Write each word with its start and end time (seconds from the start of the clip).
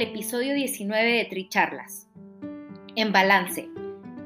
Al 0.00 0.06
episodio 0.06 0.54
19 0.54 1.12
de 1.12 1.24
Tricharlas. 1.26 2.08
En 2.96 3.12
balance, 3.12 3.68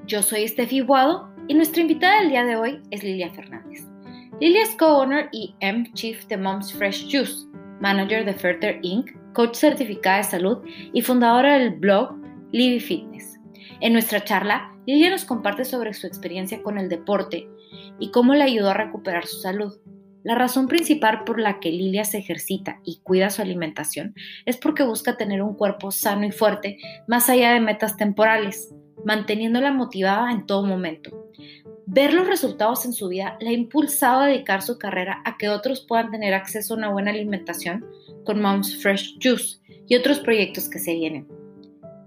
yo 0.07 0.23
soy 0.23 0.47
Steffi 0.47 0.79
Guado 0.79 1.35
y 1.49 1.55
nuestra 1.55 1.83
invitada 1.83 2.21
del 2.21 2.31
día 2.31 2.45
de 2.45 2.55
hoy 2.55 2.81
es 2.93 3.03
Lilia 3.03 3.33
Fernández. 3.33 3.85
Lilia 4.41 4.63
es 4.63 4.77
co-owner 4.77 5.29
y 5.33 5.57
M-Chief 5.59 6.27
de 6.27 6.37
Mom's 6.37 6.73
Fresh 6.73 7.11
Juice, 7.11 7.49
manager 7.81 8.25
de 8.25 8.35
Further 8.35 8.79
Inc., 8.83 9.11
coach 9.33 9.57
certificada 9.57 10.19
de 10.19 10.23
salud 10.23 10.59
y 10.93 11.03
fundadora 11.03 11.59
del 11.59 11.71
blog 11.71 12.15
Livy 12.53 12.79
Fitness. 12.79 13.41
En 13.81 13.95
nuestra 13.95 14.23
charla, 14.23 14.73
Lilia 14.87 15.11
nos 15.11 15.25
comparte 15.25 15.65
sobre 15.65 15.93
su 15.93 16.07
experiencia 16.07 16.63
con 16.63 16.79
el 16.79 16.89
deporte 16.89 17.49
y 17.99 18.13
cómo 18.13 18.35
le 18.35 18.45
ayudó 18.45 18.71
a 18.71 18.75
recuperar 18.75 19.27
su 19.27 19.41
salud. 19.41 19.77
La 20.25 20.35
razón 20.35 20.69
principal 20.69 21.23
por 21.25 21.39
la 21.39 21.61
que 21.61 21.71
Lilia 21.71 22.07
se 22.07 22.17
ejercita 22.17 22.81
y 22.83 23.01
cuida 23.03 23.29
su 23.29 23.43
alimentación 23.43 24.15
es 24.47 24.57
porque 24.57 24.83
busca 24.83 25.19
tener 25.19 25.43
un 25.43 25.55
cuerpo 25.55 25.91
sano 25.91 26.27
y 26.27 26.33
fuerte 26.33 26.79
más 27.07 27.29
allá 27.29 27.53
de 27.53 27.61
metas 27.61 27.99
temporales, 27.99 28.75
manteniéndola 29.05 29.71
motivada 29.71 30.33
en 30.33 30.47
todo 30.47 30.65
momento. 30.65 31.31
Ver 31.87 32.15
los 32.15 32.27
resultados 32.27 32.87
en 32.87 32.95
su 32.95 33.09
vida 33.09 33.37
la 33.41 33.51
ha 33.51 33.53
impulsado 33.53 34.23
a 34.23 34.27
dedicar 34.27 34.63
su 34.63 34.79
carrera 34.79 35.21
a 35.27 35.37
que 35.37 35.51
otros 35.51 35.85
puedan 35.87 36.11
tener 36.11 36.33
acceso 36.33 36.73
a 36.73 36.79
una 36.79 36.91
buena 36.91 37.11
alimentación 37.11 37.85
con 38.25 38.41
Mom's 38.41 38.83
Fresh 38.83 39.19
Juice 39.23 39.59
y 39.87 39.95
otros 39.95 40.21
proyectos 40.21 40.71
que 40.71 40.79
se 40.79 40.95
vienen 40.95 41.29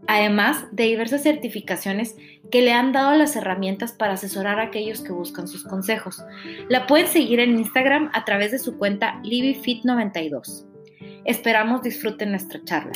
además 0.07 0.65
de 0.71 0.85
diversas 0.85 1.23
certificaciones 1.23 2.15
que 2.49 2.61
le 2.61 2.71
han 2.71 2.93
dado 2.93 3.15
las 3.15 3.35
herramientas 3.35 3.91
para 3.91 4.13
asesorar 4.13 4.59
a 4.59 4.63
aquellos 4.63 5.01
que 5.01 5.11
buscan 5.11 5.47
sus 5.47 5.63
consejos. 5.63 6.23
La 6.69 6.87
pueden 6.87 7.07
seguir 7.07 7.39
en 7.41 7.57
Instagram 7.57 8.09
a 8.13 8.23
través 8.25 8.51
de 8.51 8.59
su 8.59 8.77
cuenta 8.77 9.21
LivyFit92. 9.23 10.65
Esperamos 11.25 11.81
disfruten 11.81 12.31
nuestra 12.31 12.63
charla. 12.63 12.93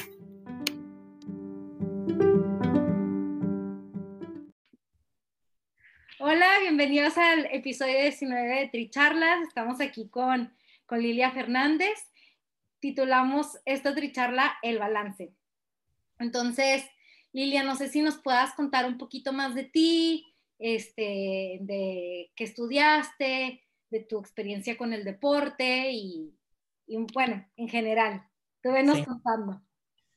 Hola, 6.20 6.48
bienvenidos 6.62 7.18
al 7.18 7.46
episodio 7.52 8.00
19 8.00 8.60
de 8.62 8.68
Tricharlas. 8.70 9.42
Estamos 9.48 9.82
aquí 9.82 10.08
con, 10.08 10.54
con 10.86 11.02
Lilia 11.02 11.32
Fernández. 11.32 12.12
Titulamos 12.80 13.60
esta 13.66 13.94
tricharla 13.94 14.54
El 14.62 14.80
balance. 14.80 15.34
Entonces, 16.20 16.86
Lilia, 17.34 17.64
no 17.64 17.76
sé 17.76 17.88
si 17.88 18.02
nos 18.02 18.18
puedas 18.18 18.54
contar 18.54 18.86
un 18.86 18.98
poquito 18.98 19.32
más 19.32 19.56
de 19.56 19.64
ti, 19.64 20.26
este, 20.60 21.60
de 21.62 22.32
qué 22.36 22.44
estudiaste, 22.44 23.62
de 23.90 24.00
tu 24.02 24.20
experiencia 24.20 24.78
con 24.78 24.94
el 24.94 25.04
deporte 25.04 25.92
y, 25.92 26.34
bueno, 27.14 27.46
en 27.56 27.68
general. 27.68 28.24
Te 28.62 28.72
venos 28.72 29.06
contando. 29.06 29.62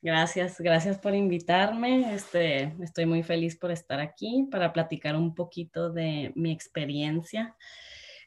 Gracias, 0.03 0.61
gracias 0.61 0.99
por 0.99 1.15
invitarme. 1.15 2.15
Este, 2.15 2.75
estoy 2.83 3.07
muy 3.07 3.23
feliz 3.23 3.57
por 3.57 3.71
estar 3.71 4.01
aquí 4.01 4.47
para 4.51 4.73
platicar 4.73 5.17
un 5.17 5.35
poquito 5.35 5.91
de 5.91 6.31
mi 6.35 6.53
experiencia. 6.53 7.57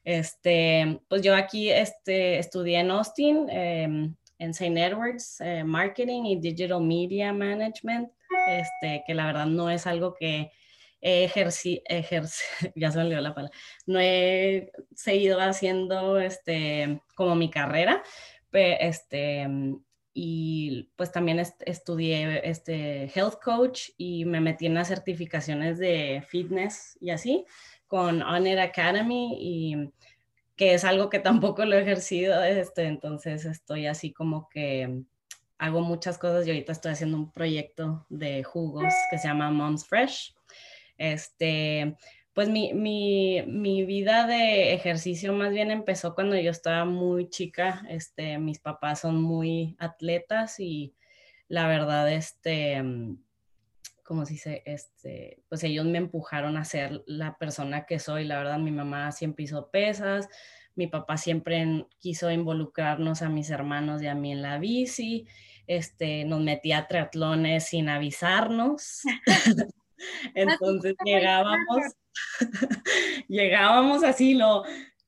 Este, 0.03 1.01
pues 1.07 1.21
yo 1.21 1.35
aquí 1.35 1.69
este, 1.69 2.39
estudié 2.39 2.79
en 2.79 2.91
Austin, 2.91 3.47
em, 3.49 4.15
en 4.39 4.49
St. 4.51 4.85
Edwards, 4.85 5.39
eh, 5.41 5.63
Marketing 5.63 6.23
y 6.23 6.39
Digital 6.39 6.81
Media 6.81 7.31
Management 7.31 8.09
este, 8.47 9.03
que 9.05 9.13
la 9.13 9.25
verdad 9.25 9.45
no 9.45 9.69
es 9.69 9.87
algo 9.87 10.13
que 10.13 10.51
he 11.01 11.23
ejercido, 11.23 11.83
ya 12.75 12.91
se 12.91 12.97
me 12.97 13.05
olvidó 13.05 13.21
la 13.21 13.35
palabra, 13.35 13.57
no 13.85 13.99
he 13.99 14.71
seguido 14.95 15.39
haciendo 15.39 16.19
este, 16.19 17.01
como 17.15 17.35
mi 17.35 17.49
carrera, 17.49 18.03
este, 18.51 19.47
y 20.13 20.89
pues 20.95 21.11
también 21.11 21.39
estudié 21.39 22.49
este 22.49 23.11
health 23.13 23.35
coach 23.43 23.89
y 23.97 24.25
me 24.25 24.41
metí 24.41 24.65
en 24.65 24.73
las 24.73 24.87
certificaciones 24.87 25.77
de 25.77 26.23
fitness 26.27 26.97
y 26.99 27.11
así 27.11 27.45
con 27.85 28.23
Honor 28.23 28.59
Academy 28.59 29.37
y 29.39 29.93
que 30.55 30.73
es 30.73 30.83
algo 30.83 31.09
que 31.09 31.19
tampoco 31.19 31.65
lo 31.65 31.75
he 31.77 31.81
ejercido, 31.81 32.43
este, 32.43 32.85
entonces 32.85 33.45
estoy 33.45 33.85
así 33.85 34.11
como 34.11 34.49
que 34.49 35.03
hago 35.57 35.81
muchas 35.81 36.17
cosas 36.17 36.45
y 36.45 36.51
ahorita 36.51 36.71
estoy 36.71 36.91
haciendo 36.91 37.17
un 37.17 37.31
proyecto 37.31 38.05
de 38.09 38.43
jugos 38.43 38.93
que 39.09 39.17
se 39.17 39.27
llama 39.27 39.51
Moms 39.51 39.85
Fresh. 39.85 40.35
Este, 40.97 41.95
pues 42.33 42.49
mi, 42.49 42.73
mi, 42.73 43.43
mi, 43.47 43.83
vida 43.83 44.27
de 44.27 44.73
ejercicio 44.73 45.33
más 45.33 45.51
bien 45.51 45.71
empezó 45.71 46.15
cuando 46.15 46.37
yo 46.37 46.51
estaba 46.51 46.85
muy 46.85 47.29
chica. 47.29 47.83
Este, 47.89 48.37
mis 48.37 48.59
papás 48.59 49.01
son 49.01 49.21
muy 49.21 49.75
atletas 49.79 50.59
y 50.59 50.93
la 51.47 51.67
verdad, 51.67 52.11
este, 52.11 52.83
como 54.07 54.25
se 54.25 54.33
dice, 54.33 54.63
este, 54.65 55.43
pues 55.49 55.63
ellos 55.63 55.85
me 55.85 55.97
empujaron 55.97 56.55
a 56.57 56.63
ser 56.63 57.03
la 57.05 57.37
persona 57.37 57.85
que 57.85 57.99
soy. 57.99 58.23
La 58.23 58.37
verdad, 58.37 58.57
mi 58.57 58.71
mamá 58.71 59.11
siempre 59.11 59.43
hizo 59.43 59.69
pesas, 59.69 60.29
mi 60.75 60.87
papá 60.87 61.17
siempre 61.17 61.85
quiso 61.99 62.31
involucrarnos 62.31 63.21
a 63.21 63.29
mis 63.29 63.49
hermanos 63.49 64.01
y 64.01 64.07
a 64.07 64.15
mí 64.15 64.31
en 64.31 64.41
la 64.41 64.59
bici 64.59 65.27
este, 65.67 66.23
nos 66.23 66.39
metía 66.39 66.79
a 66.79 66.87
triatlones 66.87 67.65
sin 67.65 67.89
avisarnos. 67.89 69.01
Entonces 70.35 70.95
llegábamos, 71.03 71.95
llegábamos 73.27 74.03
así, 74.03 74.33
lo, 74.35 74.63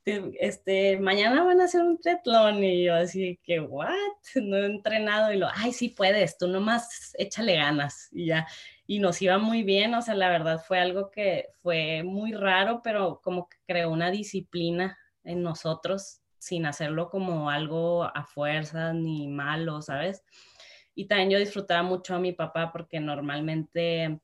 este, 0.06 0.98
mañana 1.00 1.44
van 1.44 1.62
a 1.62 1.66
hacer 1.66 1.81
un 1.81 2.00
triatlón 2.00 2.64
y 2.64 2.86
yo 2.86 2.96
así 2.96 3.40
que, 3.44 3.60
what, 3.60 3.94
no 4.36 4.58
he 4.58 4.66
entrenado 4.66 5.31
y 5.31 5.38
lo, 5.38 5.48
ay, 5.54 5.72
sí 5.72 5.90
puedes, 5.90 6.38
tú 6.38 6.48
nomás 6.48 7.14
échale 7.18 7.56
ganas 7.56 8.10
y 8.12 8.28
ya. 8.28 8.48
Y 8.92 8.98
nos 8.98 9.22
iba 9.22 9.38
muy 9.38 9.62
bien, 9.62 9.94
o 9.94 10.02
sea, 10.02 10.16
la 10.16 10.30
verdad 10.30 10.64
fue 10.68 10.80
algo 10.80 11.12
que 11.12 11.50
fue 11.62 12.02
muy 12.02 12.34
raro, 12.34 12.82
pero 12.84 13.22
como 13.24 13.48
que 13.48 13.58
creó 13.68 13.92
una 13.92 14.10
disciplina 14.10 14.98
en 15.24 15.44
nosotros 15.44 16.22
sin 16.40 16.66
hacerlo 16.66 17.08
como 17.12 17.52
algo 17.52 18.06
a 18.06 18.24
fuerza 18.24 18.92
ni 18.94 19.28
malo, 19.28 19.84
¿sabes? 19.84 20.24
Y 20.96 21.06
también 21.06 21.30
yo 21.30 21.38
disfrutaba 21.38 21.84
mucho 21.84 22.16
a 22.16 22.20
mi 22.20 22.32
papá 22.32 22.72
porque 22.72 23.00
normalmente 23.00 24.20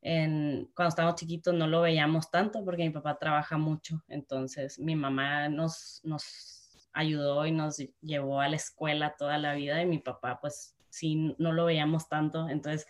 cuando 0.00 0.88
estábamos 0.88 1.16
chiquitos 1.16 1.52
no 1.52 1.66
lo 1.66 1.82
veíamos 1.82 2.30
tanto 2.30 2.64
porque 2.64 2.84
mi 2.84 2.90
papá 2.90 3.18
trabaja 3.18 3.58
mucho. 3.58 4.02
Entonces 4.08 4.78
mi 4.78 4.96
mamá 4.96 5.50
nos, 5.50 6.00
nos 6.04 6.88
ayudó 6.94 7.44
y 7.44 7.52
nos 7.52 7.76
llevó 8.00 8.40
a 8.40 8.48
la 8.48 8.56
escuela 8.56 9.14
toda 9.18 9.36
la 9.36 9.52
vida 9.52 9.82
y 9.82 9.84
mi 9.84 9.98
papá 9.98 10.40
pues 10.40 10.74
sí 10.88 11.36
no 11.36 11.52
lo 11.52 11.66
veíamos 11.66 12.08
tanto. 12.08 12.48
Entonces 12.48 12.86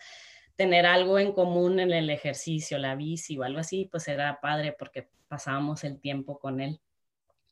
tener 0.55 0.85
algo 0.85 1.19
en 1.19 1.31
común 1.31 1.79
en 1.79 1.91
el 1.91 2.09
ejercicio, 2.09 2.77
la 2.77 2.95
bici 2.95 3.37
o 3.37 3.43
algo 3.43 3.59
así, 3.59 3.87
pues 3.91 4.07
era 4.07 4.39
padre 4.41 4.75
porque 4.77 5.09
pasábamos 5.27 5.83
el 5.83 5.99
tiempo 5.99 6.39
con 6.39 6.61
él. 6.61 6.79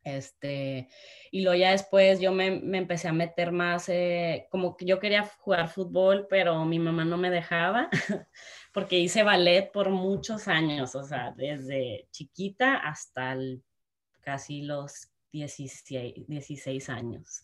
Este, 0.04 0.88
y 1.30 1.42
luego 1.42 1.60
ya 1.60 1.72
después 1.72 2.19
yo 2.19 2.31
me, 2.31 2.48
empecé 2.48 3.10
a 3.10 3.13
meter 3.13 3.51
más, 3.51 3.90
eh, 3.90 4.48
como 4.50 4.78
que 4.78 4.86
yo 4.86 5.00
quería 5.00 5.24
jugar 5.40 5.69
fútbol, 5.69 6.25
pero 6.30 6.63
mi 6.66 6.80
mamá 6.80 7.06
no 7.06 7.18
me 7.18 7.30
dejaba, 7.30 7.90
porque 8.74 8.98
hice 8.98 9.24
ballet 9.24 9.72
por 9.72 9.90
muchos 9.90 10.48
años, 10.48 10.95
o 10.95 11.04
sea, 11.04 11.34
desde 11.36 12.07
chiquita 12.12 12.78
hasta 12.78 13.38
casi 14.22 14.62
los 14.62 15.10
16, 15.31 16.28
16 16.28 16.90
años, 16.90 17.44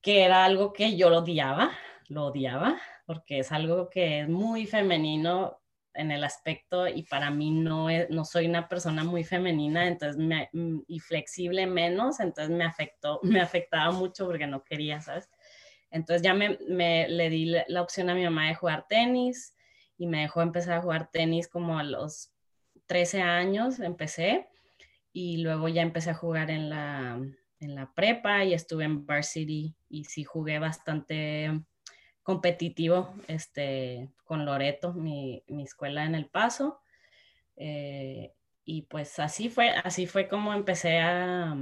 que 0.00 0.22
era 0.22 0.44
algo 0.44 0.72
que 0.72 0.96
yo 0.96 1.08
lo 1.08 1.18
odiaba, 1.20 1.72
lo 2.08 2.26
odiaba, 2.26 2.78
porque 3.06 3.40
es 3.40 3.52
algo 3.52 3.88
que 3.90 4.20
es 4.20 4.28
muy 4.28 4.66
femenino 4.66 5.60
en 5.94 6.10
el 6.10 6.24
aspecto 6.24 6.88
y 6.88 7.04
para 7.04 7.30
mí 7.30 7.50
no, 7.50 7.86
no 8.10 8.24
soy 8.24 8.46
una 8.46 8.68
persona 8.68 9.04
muy 9.04 9.22
femenina 9.22 9.86
entonces 9.86 10.16
me, 10.16 10.48
mm, 10.52 10.80
y 10.88 10.98
flexible 10.98 11.66
menos, 11.66 12.20
entonces 12.20 12.54
me 12.54 12.64
afectó, 12.64 13.20
me 13.22 13.40
afectaba 13.40 13.92
mucho 13.92 14.26
porque 14.26 14.46
no 14.46 14.64
quería, 14.64 15.00
¿sabes? 15.00 15.30
Entonces 15.90 16.22
ya 16.22 16.34
me, 16.34 16.58
me 16.68 17.08
le 17.08 17.30
di 17.30 17.54
la 17.68 17.82
opción 17.82 18.10
a 18.10 18.14
mi 18.14 18.24
mamá 18.24 18.48
de 18.48 18.56
jugar 18.56 18.86
tenis 18.88 19.56
y 19.96 20.06
me 20.08 20.22
dejó 20.22 20.42
empezar 20.42 20.78
a 20.78 20.82
jugar 20.82 21.10
tenis 21.12 21.46
como 21.46 21.78
a 21.78 21.84
los 21.84 22.32
13 22.86 23.22
años, 23.22 23.78
empecé 23.78 24.48
y 25.12 25.38
luego 25.38 25.68
ya 25.68 25.82
empecé 25.82 26.10
a 26.10 26.14
jugar 26.14 26.50
en 26.50 26.68
la, 26.68 27.20
en 27.60 27.74
la 27.76 27.92
prepa 27.94 28.44
y 28.44 28.54
estuve 28.54 28.84
en 28.84 29.06
varsity 29.06 29.76
y 29.88 30.04
sí 30.04 30.24
jugué 30.24 30.58
bastante 30.58 31.52
competitivo 32.24 33.14
este, 33.28 34.10
con 34.24 34.44
Loreto, 34.44 34.92
mi, 34.92 35.44
mi 35.46 35.62
escuela 35.62 36.04
en 36.04 36.16
El 36.16 36.26
Paso. 36.26 36.80
Eh, 37.56 38.32
y 38.64 38.82
pues 38.82 39.18
así 39.20 39.50
fue, 39.50 39.68
así 39.70 40.06
fue 40.06 40.26
como 40.26 40.52
empecé 40.54 40.98
a, 40.98 41.56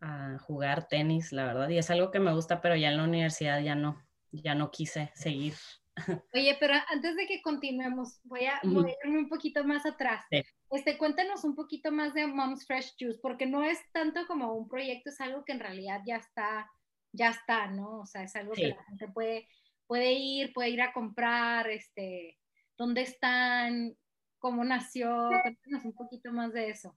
a, 0.00 0.38
jugar 0.40 0.88
tenis, 0.88 1.32
la 1.32 1.46
verdad. 1.46 1.68
Y 1.70 1.78
es 1.78 1.88
algo 1.90 2.10
que 2.10 2.20
me 2.20 2.34
gusta, 2.34 2.60
pero 2.60 2.76
ya 2.76 2.90
en 2.90 2.98
la 2.98 3.04
universidad 3.04 3.62
ya 3.62 3.76
no, 3.76 4.04
ya 4.32 4.54
no 4.54 4.70
quise 4.70 5.12
seguir. 5.14 5.54
Oye, 6.34 6.56
pero 6.60 6.74
antes 6.88 7.16
de 7.16 7.26
que 7.26 7.40
continuemos, 7.40 8.20
voy 8.24 8.44
a, 8.44 8.60
irme 8.62 9.18
un 9.18 9.28
poquito 9.28 9.64
más 9.64 9.86
atrás. 9.86 10.24
Este, 10.70 10.98
cuéntanos 10.98 11.44
un 11.44 11.54
poquito 11.54 11.92
más 11.92 12.12
de 12.12 12.26
Mom's 12.26 12.66
Fresh 12.66 12.96
Juice, 12.98 13.18
porque 13.22 13.46
no 13.46 13.62
es 13.62 13.78
tanto 13.92 14.26
como 14.26 14.52
un 14.54 14.68
proyecto, 14.68 15.10
es 15.10 15.20
algo 15.20 15.44
que 15.44 15.52
en 15.52 15.60
realidad 15.60 16.02
ya 16.04 16.16
está, 16.16 16.70
ya 17.12 17.30
está, 17.30 17.68
¿no? 17.68 18.00
O 18.00 18.06
sea, 18.06 18.24
es 18.24 18.34
algo 18.36 18.52
que 18.52 18.68
la 18.68 18.84
gente 18.84 19.08
puede, 19.08 19.48
puede 19.86 20.12
ir, 20.12 20.52
puede 20.52 20.70
ir 20.70 20.82
a 20.82 20.92
comprar, 20.92 21.68
este, 21.68 22.38
dónde 22.76 23.02
están, 23.02 23.96
cómo 24.38 24.64
nació, 24.64 25.30
cuéntanos 25.42 25.84
un 25.84 25.94
poquito 25.94 26.32
más 26.32 26.52
de 26.52 26.70
eso. 26.70 26.96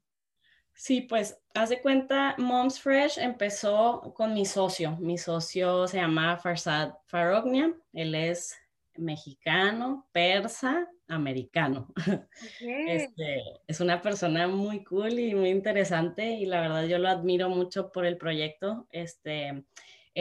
Sí, 0.73 1.01
pues 1.01 1.37
haz 1.53 1.69
de 1.69 1.81
cuenta, 1.81 2.35
Moms 2.37 2.79
Fresh 2.79 3.17
empezó 3.17 4.13
con 4.15 4.33
mi 4.33 4.45
socio. 4.45 4.95
Mi 4.97 5.17
socio 5.17 5.87
se 5.87 5.97
llama 5.97 6.37
Farsad 6.37 6.93
Farognia. 7.05 7.73
Él 7.91 8.15
es 8.15 8.55
mexicano, 8.95 10.07
persa, 10.11 10.87
americano. 11.09 11.93
Este, 12.61 13.41
es 13.67 13.81
una 13.81 14.01
persona 14.01 14.47
muy 14.47 14.83
cool 14.85 15.19
y 15.19 15.35
muy 15.35 15.49
interesante 15.49 16.31
y 16.31 16.45
la 16.45 16.61
verdad 16.61 16.85
yo 16.85 16.97
lo 16.97 17.09
admiro 17.09 17.49
mucho 17.49 17.91
por 17.91 18.05
el 18.05 18.17
proyecto. 18.17 18.87
Este, 18.91 19.65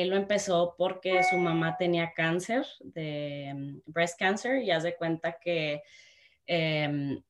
él 0.03 0.11
lo 0.11 0.17
empezó 0.17 0.75
porque 0.77 1.23
su 1.25 1.37
mamá 1.37 1.77
tenía 1.77 2.13
cáncer, 2.15 2.67
de 2.81 3.53
mm, 3.55 3.91
breast 3.93 4.19
cancer, 4.19 4.63
y 4.63 4.71
hace 4.71 4.97
cuenta 4.97 5.39
que 5.39 5.83
em, 6.47 7.23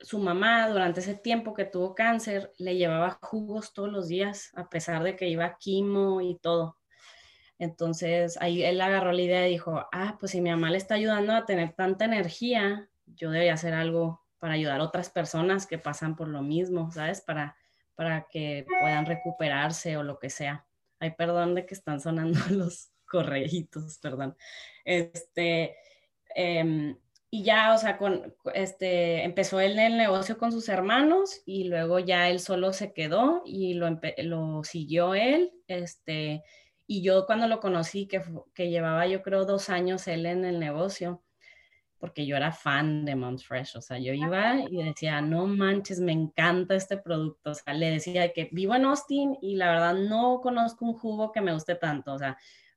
su 0.00 0.18
mamá 0.18 0.68
durante 0.68 1.00
ese 1.00 1.14
tiempo 1.14 1.54
que 1.54 1.64
tuvo 1.64 1.94
cáncer 1.94 2.52
le 2.58 2.76
llevaba 2.76 3.18
jugos 3.22 3.72
todos 3.72 3.90
los 3.90 4.08
días, 4.08 4.50
a 4.54 4.68
pesar 4.68 5.02
de 5.02 5.16
que 5.16 5.28
iba 5.28 5.56
quimo 5.58 6.20
y 6.20 6.38
todo. 6.38 6.78
Entonces 7.58 8.36
ahí 8.40 8.62
él 8.62 8.80
agarró 8.80 9.12
la 9.12 9.22
idea 9.22 9.46
y 9.46 9.52
dijo, 9.52 9.86
ah, 9.92 10.16
pues 10.18 10.32
si 10.32 10.40
mi 10.40 10.50
mamá 10.50 10.70
le 10.70 10.78
está 10.78 10.94
ayudando 10.94 11.32
a 11.32 11.46
tener 11.46 11.72
tanta 11.72 12.04
energía, 12.04 12.88
yo 13.06 13.30
debería 13.30 13.54
hacer 13.54 13.74
algo 13.74 14.22
para 14.38 14.54
ayudar 14.54 14.80
a 14.80 14.84
otras 14.84 15.08
personas 15.08 15.66
que 15.66 15.78
pasan 15.78 16.16
por 16.16 16.28
lo 16.28 16.42
mismo, 16.42 16.90
¿sabes? 16.90 17.20
Para, 17.20 17.56
para 17.94 18.26
que 18.30 18.66
puedan 18.80 19.06
recuperarse 19.06 19.96
o 19.96 20.02
lo 20.02 20.18
que 20.18 20.30
sea. 20.30 20.66
Ay, 21.00 21.12
perdón 21.16 21.54
de 21.54 21.66
que 21.66 21.74
están 21.74 22.00
sonando 22.00 22.38
los 22.50 22.90
correitos, 23.06 23.98
perdón. 23.98 24.36
Este, 24.84 25.76
em, 26.34 26.96
y 27.30 27.42
ya, 27.42 27.74
o 27.74 27.78
sea, 27.78 27.98
con, 27.98 28.34
este, 28.54 29.24
empezó 29.24 29.60
él 29.60 29.78
el 29.78 29.96
negocio 29.96 30.38
con 30.38 30.52
sus 30.52 30.68
hermanos 30.68 31.42
y 31.44 31.64
luego 31.64 31.98
ya 31.98 32.28
él 32.28 32.38
solo 32.40 32.72
se 32.72 32.92
quedó 32.92 33.42
y 33.44 33.74
lo, 33.74 33.88
lo 34.18 34.62
siguió 34.62 35.14
él, 35.14 35.52
este, 35.66 36.44
y 36.86 37.02
yo 37.02 37.26
cuando 37.26 37.48
lo 37.48 37.60
conocí, 37.60 38.06
que, 38.06 38.22
que 38.54 38.70
llevaba 38.70 39.06
yo 39.06 39.22
creo 39.22 39.46
dos 39.46 39.68
años 39.68 40.06
él 40.06 40.26
en 40.26 40.44
el 40.44 40.60
negocio, 40.60 41.22
porque 42.04 42.26
yo 42.26 42.36
era 42.36 42.52
fan 42.52 43.06
de 43.06 43.16
Moms 43.16 43.46
Fresh, 43.46 43.78
o 43.78 43.80
sea, 43.80 43.98
yo 43.98 44.12
iba 44.12 44.56
y 44.68 44.82
decía, 44.82 45.22
no 45.22 45.46
manches, 45.46 46.00
me 46.00 46.12
encanta 46.12 46.74
este 46.74 46.98
producto, 46.98 47.52
o 47.52 47.54
sea, 47.54 47.72
le 47.72 47.92
decía 47.92 48.30
que 48.34 48.50
vivo 48.52 48.74
en 48.74 48.84
Austin 48.84 49.38
y 49.40 49.56
la 49.56 49.70
verdad 49.70 49.94
no 49.94 50.42
conozco 50.42 50.84
un 50.84 50.92
jugo 50.92 51.32
que 51.32 51.40
me 51.40 51.54
guste 51.54 51.76
tanto, 51.76 52.12
o 52.12 52.18
sea, 52.18 52.36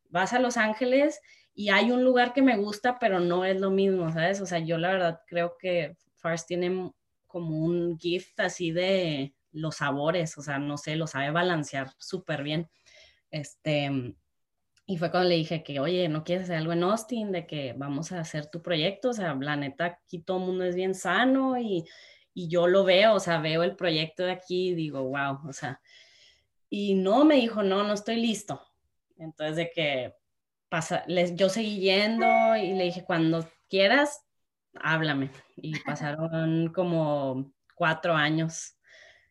vas 0.09 0.31
a 0.31 0.39
Los 0.39 0.55
Ángeles 0.55 1.19
y 1.53 1.67
hay 1.67 1.91
un 1.91 2.05
lugar 2.05 2.31
que 2.31 2.41
me 2.41 2.55
gusta, 2.55 2.99
pero 2.99 3.19
no 3.19 3.43
es 3.43 3.59
lo 3.59 3.69
mismo, 3.69 4.09
¿sabes? 4.13 4.39
O 4.39 4.45
sea, 4.45 4.59
yo 4.59 4.77
la 4.77 4.91
verdad 4.91 5.19
creo 5.27 5.57
que 5.59 5.97
Fars 6.15 6.45
tiene 6.45 6.93
como 7.25 7.49
un 7.49 7.99
gift 7.99 8.39
así 8.39 8.71
de 8.71 9.35
los 9.51 9.75
sabores, 9.75 10.37
o 10.37 10.41
sea, 10.41 10.57
no 10.57 10.77
sé, 10.77 10.95
lo 10.95 11.05
sabe 11.05 11.31
balancear 11.31 11.91
súper 11.97 12.43
bien. 12.43 12.69
Este, 13.29 14.15
y 14.89 14.97
fue 14.97 15.11
cuando 15.11 15.27
le 15.27 15.35
dije 15.35 15.63
que, 15.63 15.81
oye, 15.81 16.07
¿no 16.07 16.23
quieres 16.23 16.45
hacer 16.45 16.55
algo 16.55 16.71
en 16.71 16.83
Austin? 16.83 17.33
De 17.33 17.45
que 17.45 17.73
vamos 17.73 18.13
a 18.13 18.21
hacer 18.21 18.49
tu 18.49 18.61
proyecto. 18.61 19.09
O 19.09 19.13
sea, 19.13 19.35
la 19.35 19.57
neta, 19.57 19.85
aquí 19.85 20.19
todo 20.19 20.37
el 20.37 20.45
mundo 20.45 20.63
es 20.63 20.75
bien 20.75 20.95
sano 20.95 21.57
y, 21.59 21.83
y 22.33 22.47
yo 22.47 22.67
lo 22.67 22.85
veo, 22.85 23.15
o 23.15 23.19
sea, 23.19 23.39
veo 23.39 23.63
el 23.63 23.75
proyecto 23.75 24.23
de 24.23 24.31
aquí 24.31 24.69
y 24.69 24.75
digo, 24.75 25.03
wow, 25.03 25.39
o 25.45 25.51
sea, 25.51 25.81
y 26.69 26.95
no, 26.95 27.25
me 27.25 27.35
dijo, 27.35 27.63
no, 27.63 27.83
no 27.83 27.93
estoy 27.93 28.15
listo. 28.15 28.61
Entonces, 29.17 29.57
de 29.57 29.71
que 29.71 30.15
pasa, 30.69 31.03
les, 31.07 31.35
yo 31.35 31.49
seguí 31.49 31.81
yendo 31.81 32.55
y 32.55 32.73
le 32.73 32.85
dije, 32.85 33.03
cuando 33.03 33.45
quieras, 33.69 34.25
háblame. 34.73 35.31
Y 35.57 35.73
pasaron 35.85 36.71
como 36.73 37.51
cuatro 37.75 38.13
años 38.13 38.76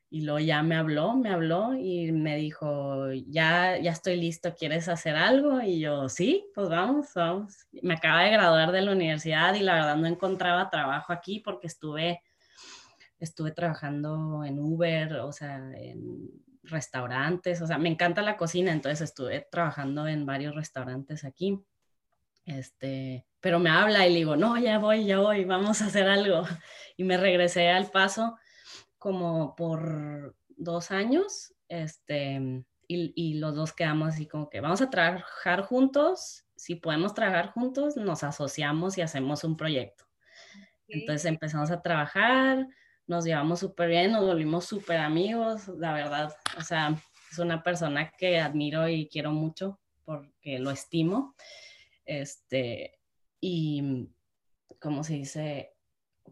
y 0.08 0.23
luego 0.23 0.38
ya 0.38 0.62
me 0.62 0.76
habló, 0.76 1.14
me 1.17 1.31
habló 1.31 1.75
y 1.75 2.12
me 2.12 2.37
dijo, 2.37 3.12
ya, 3.26 3.76
ya 3.79 3.91
estoy 3.91 4.17
listo, 4.17 4.55
¿quieres 4.55 4.88
hacer 4.88 5.17
algo? 5.17 5.61
Y 5.61 5.81
yo, 5.81 6.08
sí, 6.08 6.47
pues 6.55 6.69
vamos, 6.69 7.08
vamos. 7.14 7.67
Me 7.82 7.94
acaba 7.94 8.23
de 8.23 8.31
graduar 8.31 8.70
de 8.70 8.82
la 8.82 8.93
universidad 8.93 9.55
y 9.55 9.61
la 9.61 9.75
verdad 9.75 9.97
no 9.97 10.06
encontraba 10.06 10.70
trabajo 10.70 11.12
aquí 11.12 11.41
porque 11.41 11.67
estuve, 11.67 12.23
estuve 13.19 13.50
trabajando 13.50 14.44
en 14.44 14.61
Uber, 14.61 15.14
o 15.14 15.32
sea, 15.32 15.56
en 15.76 16.31
restaurantes, 16.62 17.61
o 17.61 17.67
sea, 17.67 17.79
me 17.79 17.88
encanta 17.88 18.23
la 18.23 18.37
cocina, 18.37 18.73
entonces 18.73 19.00
estuve 19.00 19.49
trabajando 19.50 20.06
en 20.06 20.25
varios 20.25 20.55
restaurantes 20.55 21.25
aquí. 21.25 21.61
Este, 22.44 23.26
pero 23.41 23.58
me 23.58 23.70
habla 23.70 24.06
y 24.06 24.11
le 24.12 24.19
digo, 24.19 24.37
no, 24.37 24.56
ya 24.56 24.79
voy, 24.79 25.05
ya 25.05 25.19
voy, 25.19 25.44
vamos 25.44 25.82
a 25.82 25.87
hacer 25.87 26.08
algo. 26.08 26.44
Y 26.99 27.05
me 27.05 27.19
regresé 27.19 27.69
al 27.69 27.91
paso 27.91 28.39
como 29.06 29.55
por 29.55 30.34
dos 30.56 30.91
años, 30.91 31.55
este, 31.69 32.65
y, 32.89 33.34
los 33.34 33.55
dos 33.55 33.72
quedamos 33.72 34.08
así 34.08 34.27
como 34.27 34.51
que 34.51 34.60
vamos 34.60 34.81
a 34.81 34.91
trabajar 34.91 35.63
juntos, 35.63 36.44
si 36.56 36.75
podemos 36.75 37.15
trabajar 37.15 37.53
juntos, 37.53 37.96
nos 37.96 38.25
asociamos 38.25 38.98
y 38.98 39.03
hacemos 39.03 39.44
un 39.44 39.56
proyecto. 39.56 40.06
Entonces 40.89 41.25
empezamos 41.27 41.70
a 41.70 41.82
trabajar, 41.82 42.67
nos 43.06 43.25
llevamos 43.25 43.60
súper 43.60 43.91
bien, 43.91 44.10
nos 44.10 44.25
volvimos 44.25 44.65
súper 44.65 44.98
amigos, 44.98 45.69
la 45.69 45.93
verdad, 45.93 46.34
o 46.58 46.63
sea, 46.63 47.01
es 47.31 47.39
una 47.39 47.63
persona 47.63 48.10
que 48.10 48.41
admiro 48.41 48.89
y 48.89 49.08
quiero 49.08 49.31
mucho 49.31 49.79
porque 50.05 50.58
lo 50.58 50.72
estimo. 50.72 51.36
Este, 52.05 52.98
y, 53.41 54.08
¿cómo 54.81 55.05
se 55.05 55.15
dice? 55.15 55.75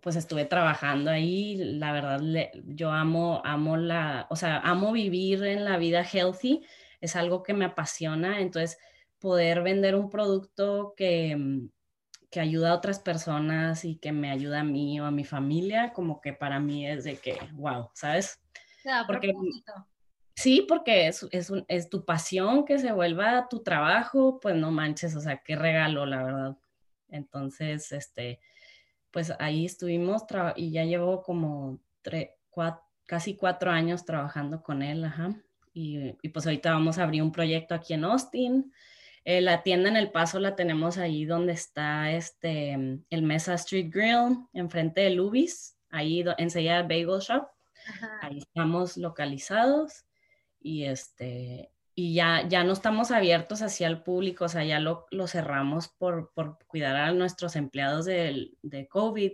Pues 0.01 0.17
estuve 0.17 0.45
trabajando 0.45 1.11
ahí, 1.11 1.57
la 1.57 1.93
verdad, 1.93 2.21
yo 2.67 2.91
amo, 2.91 3.41
amo 3.45 3.77
la, 3.77 4.27
o 4.31 4.37
sea, 4.37 4.59
amo 4.59 4.93
vivir 4.93 5.45
en 5.45 5.65
la 5.65 5.77
vida 5.77 6.05
healthy, 6.05 6.65
es 7.01 7.17
algo 7.17 7.43
que 7.43 7.55
me 7.55 7.65
apasiona, 7.65 8.41
entonces 8.41 8.79
poder 9.19 9.63
vender 9.63 9.95
un 9.95 10.11
producto 10.11 10.95
que, 10.97 11.37
mm, 11.37 11.69
que 12.31 12.41
ayuda 12.41 12.71
a 12.71 12.75
otras 12.75 12.99
personas 12.99 13.85
y 13.85 13.97
que 13.97 14.13
me 14.13 14.31
ayuda 14.31 14.61
a 14.61 14.65
mí 14.65 15.01
o 15.01 15.07
a 15.07 15.11
mi 15.11 15.25
familia, 15.25 15.93
como 15.93 16.21
que 16.21 16.33
para 16.33 16.59
mí 16.61 16.87
es 16.87 17.05
de 17.05 17.17
que, 17.17 17.39
wow, 17.53 17.91
¿sabes? 17.95 18.41
porque, 19.07 19.33
sí, 20.35 20.67
porque 20.69 21.07
es, 21.07 21.27
es, 21.31 21.53
es 21.69 21.89
tu 21.89 22.05
pasión 22.05 22.65
que 22.65 22.79
se 22.79 22.93
vuelva 22.93 23.49
tu 23.49 23.63
trabajo, 23.63 24.41
pues 24.41 24.57
no 24.57 24.71
manches, 24.71 25.15
o 25.15 25.21
sea, 25.21 25.39
qué 25.39 25.57
regalo, 25.57 26.05
la 26.07 26.23
verdad. 26.23 26.57
Entonces, 27.09 27.93
este, 27.93 28.41
pues 29.15 29.33
ahí 29.39 29.65
estuvimos 29.65 30.25
y 30.57 30.73
ya 30.73 30.83
llevo 30.83 31.23
como 31.23 31.79
casi 33.07 33.37
cuatro 33.37 33.71
años 33.71 34.05
trabajando 34.05 34.61
con 34.61 34.83
él, 34.83 35.05
ajá. 35.05 35.37
Y, 35.73 36.11
pues 36.31 36.47
ahorita 36.47 36.73
vamos 36.73 36.99
a 36.99 37.05
abrir 37.05 37.23
un 37.23 37.31
proyecto 37.31 37.77
aquí 37.77 37.95
en 37.95 38.05
Austin. 38.05 38.73
Eh, 39.25 39.41
la 39.41 39.63
tienda 39.63 39.89
en 39.89 39.97
El 39.97 40.11
Paso 40.11 40.41
la 40.41 40.57
tenemos 40.57 40.99
ahí 40.99 41.27
donde 41.27 41.53
está 41.53 42.11
este, 42.11 42.73
el 43.09 43.23
Mesa 43.23 43.55
Street 43.55 43.89
Grill, 43.89 44.37
enfrente 44.53 45.03
de 45.03 45.11
Lubis, 45.11 45.77
ahí 45.91 46.25
enseguida 46.37 46.83
Bagel 46.83 47.21
Shop. 47.21 47.47
Ahí 48.21 48.39
estamos 48.39 48.97
localizados 48.97 50.07
y 50.61 50.87
este 50.87 51.71
y 51.95 52.15
ya, 52.15 52.47
ya 52.49 52.65
no 52.65 52.73
estamos 52.73 53.11
abiertos 53.11 53.63
hacia 53.63 53.87
el 53.87 54.03
público, 54.03 54.47
o 54.47 54.49
sea, 54.49 54.65
ya 54.65 54.81
lo, 54.81 55.07
lo 55.11 55.29
cerramos 55.29 55.89
por, 55.89 56.33
por, 56.35 56.59
cuidar 56.67 56.97
a 56.97 57.13
nuestros 57.13 57.55
empleados 57.55 58.05
de, 58.05 58.51
de 58.63 58.89
COVID. 58.89 59.33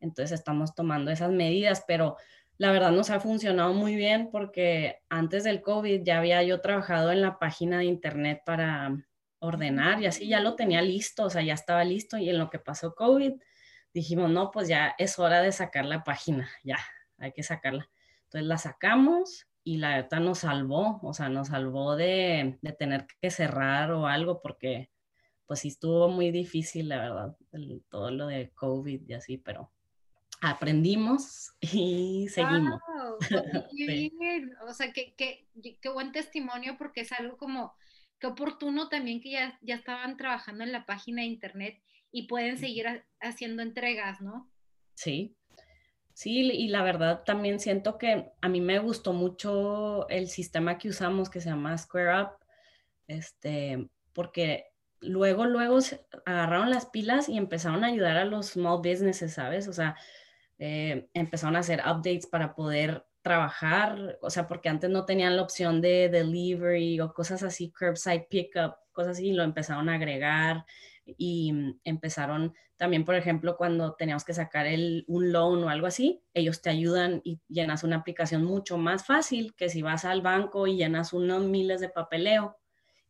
Entonces 0.00 0.38
estamos 0.38 0.74
tomando 0.74 1.10
esas 1.10 1.30
medidas, 1.30 1.84
pero 1.86 2.16
la 2.58 2.70
verdad 2.70 2.90
nos 2.90 3.10
ha 3.10 3.20
funcionado 3.20 3.72
muy 3.72 3.96
bien 3.96 4.30
porque 4.30 5.02
antes 5.08 5.44
del 5.44 5.62
COVID 5.62 6.02
ya 6.02 6.18
había 6.18 6.42
yo 6.42 6.60
trabajado 6.60 7.12
en 7.12 7.22
la 7.22 7.38
página 7.38 7.78
de 7.78 7.86
internet 7.86 8.42
para 8.44 8.94
ordenar 9.38 10.02
y 10.02 10.06
así 10.06 10.28
ya 10.28 10.40
lo 10.40 10.54
tenía 10.54 10.82
listo, 10.82 11.24
o 11.24 11.30
sea, 11.30 11.42
ya 11.42 11.54
estaba 11.54 11.84
listo 11.84 12.18
y 12.18 12.28
en 12.28 12.38
lo 12.38 12.50
que 12.50 12.58
pasó 12.58 12.94
COVID 12.94 13.34
dijimos, 13.92 14.30
no, 14.30 14.50
pues 14.50 14.68
ya 14.68 14.94
es 14.98 15.18
hora 15.18 15.40
de 15.40 15.52
sacar 15.52 15.86
la 15.86 16.04
página, 16.04 16.50
ya, 16.62 16.78
hay 17.18 17.32
que 17.32 17.42
sacarla. 17.42 17.88
Entonces 18.24 18.46
la 18.46 18.58
sacamos 18.58 19.46
y 19.66 19.78
la 19.78 19.96
verdad 19.96 20.20
nos 20.20 20.38
salvó, 20.38 21.00
o 21.02 21.12
sea, 21.12 21.28
nos 21.28 21.48
salvó 21.48 21.96
de, 21.96 22.56
tener 22.78 23.04
que 23.20 23.32
cerrar 23.32 23.90
o 23.90 24.06
algo 24.06 24.40
porque 24.40 24.92
pues 25.44 25.58
sí 25.58 25.68
estuvo 25.68 26.08
muy 26.08 26.30
difícil, 26.30 26.88
la 26.88 26.98
verdad, 26.98 27.36
todo 27.90 28.12
lo 28.12 28.28
de 28.28 28.52
COVID 28.52 29.08
y 29.08 29.12
así, 29.12 29.38
pero 29.38 29.72
aprendimos 30.40 31.52
y 31.60 32.28
seguimos. 32.28 32.80
O 34.68 34.72
sea, 34.72 34.92
qué, 34.92 35.14
qué, 35.16 35.48
qué, 35.80 35.88
buen 35.88 36.12
testimonio 36.12 36.76
porque 36.78 37.00
es 37.00 37.10
algo 37.10 37.36
como, 37.36 37.74
qué 38.20 38.28
oportuno 38.28 38.88
también 38.88 39.20
que 39.20 39.32
ya, 39.32 39.58
ya 39.62 39.74
estaban 39.74 40.16
trabajando 40.16 40.62
en 40.62 40.70
la 40.70 40.86
página 40.86 41.22
de 41.22 41.28
internet 41.28 41.82
y 42.12 42.28
pueden 42.28 42.56
seguir 42.56 43.04
haciendo 43.20 43.62
entregas, 43.62 44.20
¿no? 44.20 44.48
Sí, 44.94 45.36
Sí, 46.16 46.50
y 46.50 46.68
la 46.68 46.82
verdad 46.82 47.24
también 47.24 47.60
siento 47.60 47.98
que 47.98 48.32
a 48.40 48.48
mí 48.48 48.62
me 48.62 48.78
gustó 48.78 49.12
mucho 49.12 50.08
el 50.08 50.28
sistema 50.28 50.78
que 50.78 50.88
usamos 50.88 51.28
que 51.28 51.42
se 51.42 51.50
llama 51.50 51.76
Square 51.76 52.22
Up, 52.22 52.28
este, 53.06 53.90
porque 54.14 54.64
luego, 55.00 55.44
luego 55.44 55.78
agarraron 56.24 56.70
las 56.70 56.86
pilas 56.86 57.28
y 57.28 57.36
empezaron 57.36 57.84
a 57.84 57.88
ayudar 57.88 58.16
a 58.16 58.24
los 58.24 58.46
small 58.46 58.78
businesses, 58.78 59.34
¿sabes? 59.34 59.68
O 59.68 59.74
sea, 59.74 59.94
eh, 60.58 61.06
empezaron 61.12 61.54
a 61.54 61.58
hacer 61.58 61.80
updates 61.80 62.26
para 62.26 62.54
poder 62.54 63.04
trabajar, 63.20 64.18
o 64.22 64.30
sea, 64.30 64.46
porque 64.46 64.70
antes 64.70 64.88
no 64.88 65.04
tenían 65.04 65.36
la 65.36 65.42
opción 65.42 65.82
de 65.82 66.08
delivery 66.08 66.98
o 66.98 67.12
cosas 67.12 67.42
así, 67.42 67.70
curbside 67.78 68.26
pickup, 68.30 68.76
cosas 68.92 69.18
así, 69.18 69.32
lo 69.32 69.42
empezaron 69.42 69.90
a 69.90 69.96
agregar 69.96 70.64
y 71.16 71.52
mm, 71.52 71.80
empezaron 71.84 72.54
también, 72.76 73.04
por 73.04 73.14
ejemplo, 73.14 73.56
cuando 73.56 73.94
teníamos 73.94 74.24
que 74.24 74.34
sacar 74.34 74.66
el, 74.66 75.04
un 75.08 75.32
loan 75.32 75.64
o 75.64 75.70
algo 75.70 75.86
así, 75.86 76.22
ellos 76.34 76.60
te 76.60 76.68
ayudan 76.68 77.22
y 77.24 77.40
llenas 77.48 77.84
una 77.84 77.96
aplicación 77.96 78.44
mucho 78.44 78.76
más 78.76 79.06
fácil 79.06 79.54
que 79.54 79.70
si 79.70 79.80
vas 79.80 80.04
al 80.04 80.20
banco 80.20 80.66
y 80.66 80.76
llenas 80.76 81.12
unos 81.12 81.44
miles 81.44 81.80
de 81.80 81.88
papeleo 81.88 82.58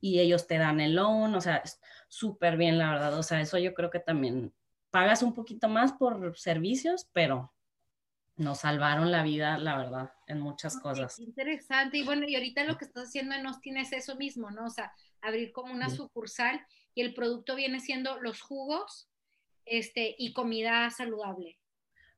y 0.00 0.20
ellos 0.20 0.46
te 0.46 0.58
dan 0.58 0.80
el 0.80 0.94
loan, 0.94 1.34
o 1.34 1.40
sea, 1.40 1.62
súper 2.08 2.56
bien, 2.56 2.78
la 2.78 2.92
verdad, 2.92 3.18
o 3.18 3.22
sea, 3.22 3.40
eso 3.40 3.58
yo 3.58 3.74
creo 3.74 3.90
que 3.90 3.98
también 3.98 4.54
pagas 4.90 5.22
un 5.22 5.34
poquito 5.34 5.68
más 5.68 5.92
por 5.92 6.38
servicios, 6.38 7.08
pero 7.12 7.52
nos 8.36 8.60
salvaron 8.60 9.10
la 9.10 9.22
vida, 9.22 9.58
la 9.58 9.76
verdad, 9.76 10.12
en 10.26 10.40
muchas 10.40 10.78
cosas. 10.78 11.18
Interesante. 11.18 11.98
Y 11.98 12.04
bueno, 12.04 12.28
y 12.28 12.34
ahorita 12.34 12.64
lo 12.64 12.76
que 12.76 12.84
estás 12.84 13.08
haciendo 13.08 13.34
en 13.34 13.46
Austin 13.46 13.78
es 13.78 13.92
eso 13.92 14.14
mismo, 14.16 14.50
¿no? 14.50 14.66
O 14.66 14.70
sea, 14.70 14.92
abrir 15.22 15.52
como 15.52 15.72
una 15.72 15.88
sucursal 15.88 16.64
y 16.96 17.02
el 17.02 17.14
producto 17.14 17.54
viene 17.54 17.78
siendo 17.78 18.18
los 18.20 18.40
jugos 18.40 19.08
este, 19.66 20.16
y 20.18 20.32
comida 20.32 20.90
saludable. 20.90 21.58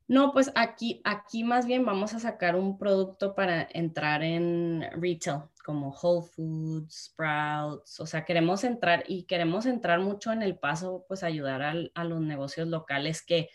No, 0.07 0.33
pues 0.33 0.53
aquí, 0.55 1.03
aquí 1.05 1.45
más 1.45 1.67
bien 1.67 1.85
vamos 1.85 2.15
a 2.15 2.21
sacar 2.21 2.57
un 2.57 2.79
producto 2.79 3.35
para 3.35 3.69
entrar 3.73 4.23
en 4.23 4.87
retail, 4.93 5.43
como 5.65 5.91
Whole 5.91 6.27
Foods, 6.27 7.07
Sprouts, 7.07 8.01
o 8.01 8.07
sea, 8.07 8.25
queremos 8.25 8.65
entrar 8.65 9.05
y 9.07 9.25
queremos 9.25 9.67
entrar 9.67 9.99
mucho 10.01 10.33
en 10.33 10.43
el 10.43 10.57
paso, 10.57 11.05
pues 11.09 11.23
ayudar 11.23 11.63
a 11.63 12.05
los 12.05 12.21
negocios 12.21 12.69
locales 12.69 13.21
que 13.21 13.51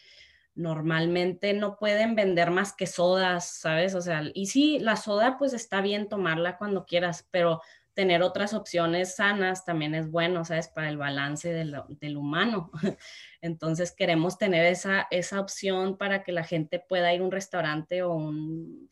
normalmente 0.56 1.54
no 1.54 1.78
pueden 1.78 2.16
vender 2.16 2.52
más 2.52 2.74
que 2.74 2.86
sodas, 2.86 3.50
¿sabes? 3.50 3.96
O 3.96 4.02
sea, 4.02 4.24
y 4.34 4.48
sí, 4.48 4.78
la 4.78 4.98
soda 4.98 5.38
pues 5.38 5.54
está 5.54 5.82
bien 5.82 6.10
tomarla 6.10 6.58
cuando 6.58 6.86
quieras, 6.86 7.28
pero 7.32 7.62
tener 7.94 8.24
otras 8.24 8.54
opciones 8.54 9.16
sanas 9.16 9.66
también 9.66 9.96
es 9.96 10.10
bueno, 10.10 10.44
¿sabes? 10.46 10.68
Para 10.68 10.90
el 10.90 10.98
balance 10.98 11.54
del, 11.54 12.18
humano. 12.18 12.72
Entonces 13.42 13.92
queremos 13.92 14.38
tener 14.38 14.66
esa, 14.66 15.08
esa 15.12 15.40
opción 15.40 15.98
para 15.98 16.24
que 16.24 16.32
la 16.32 16.44
gente 16.44 16.80
pueda 16.80 17.14
ir 17.14 17.22
a 17.22 17.24
un 17.24 17.32
restaurante 17.32 18.04
o 18.04 18.14
un 18.14 18.90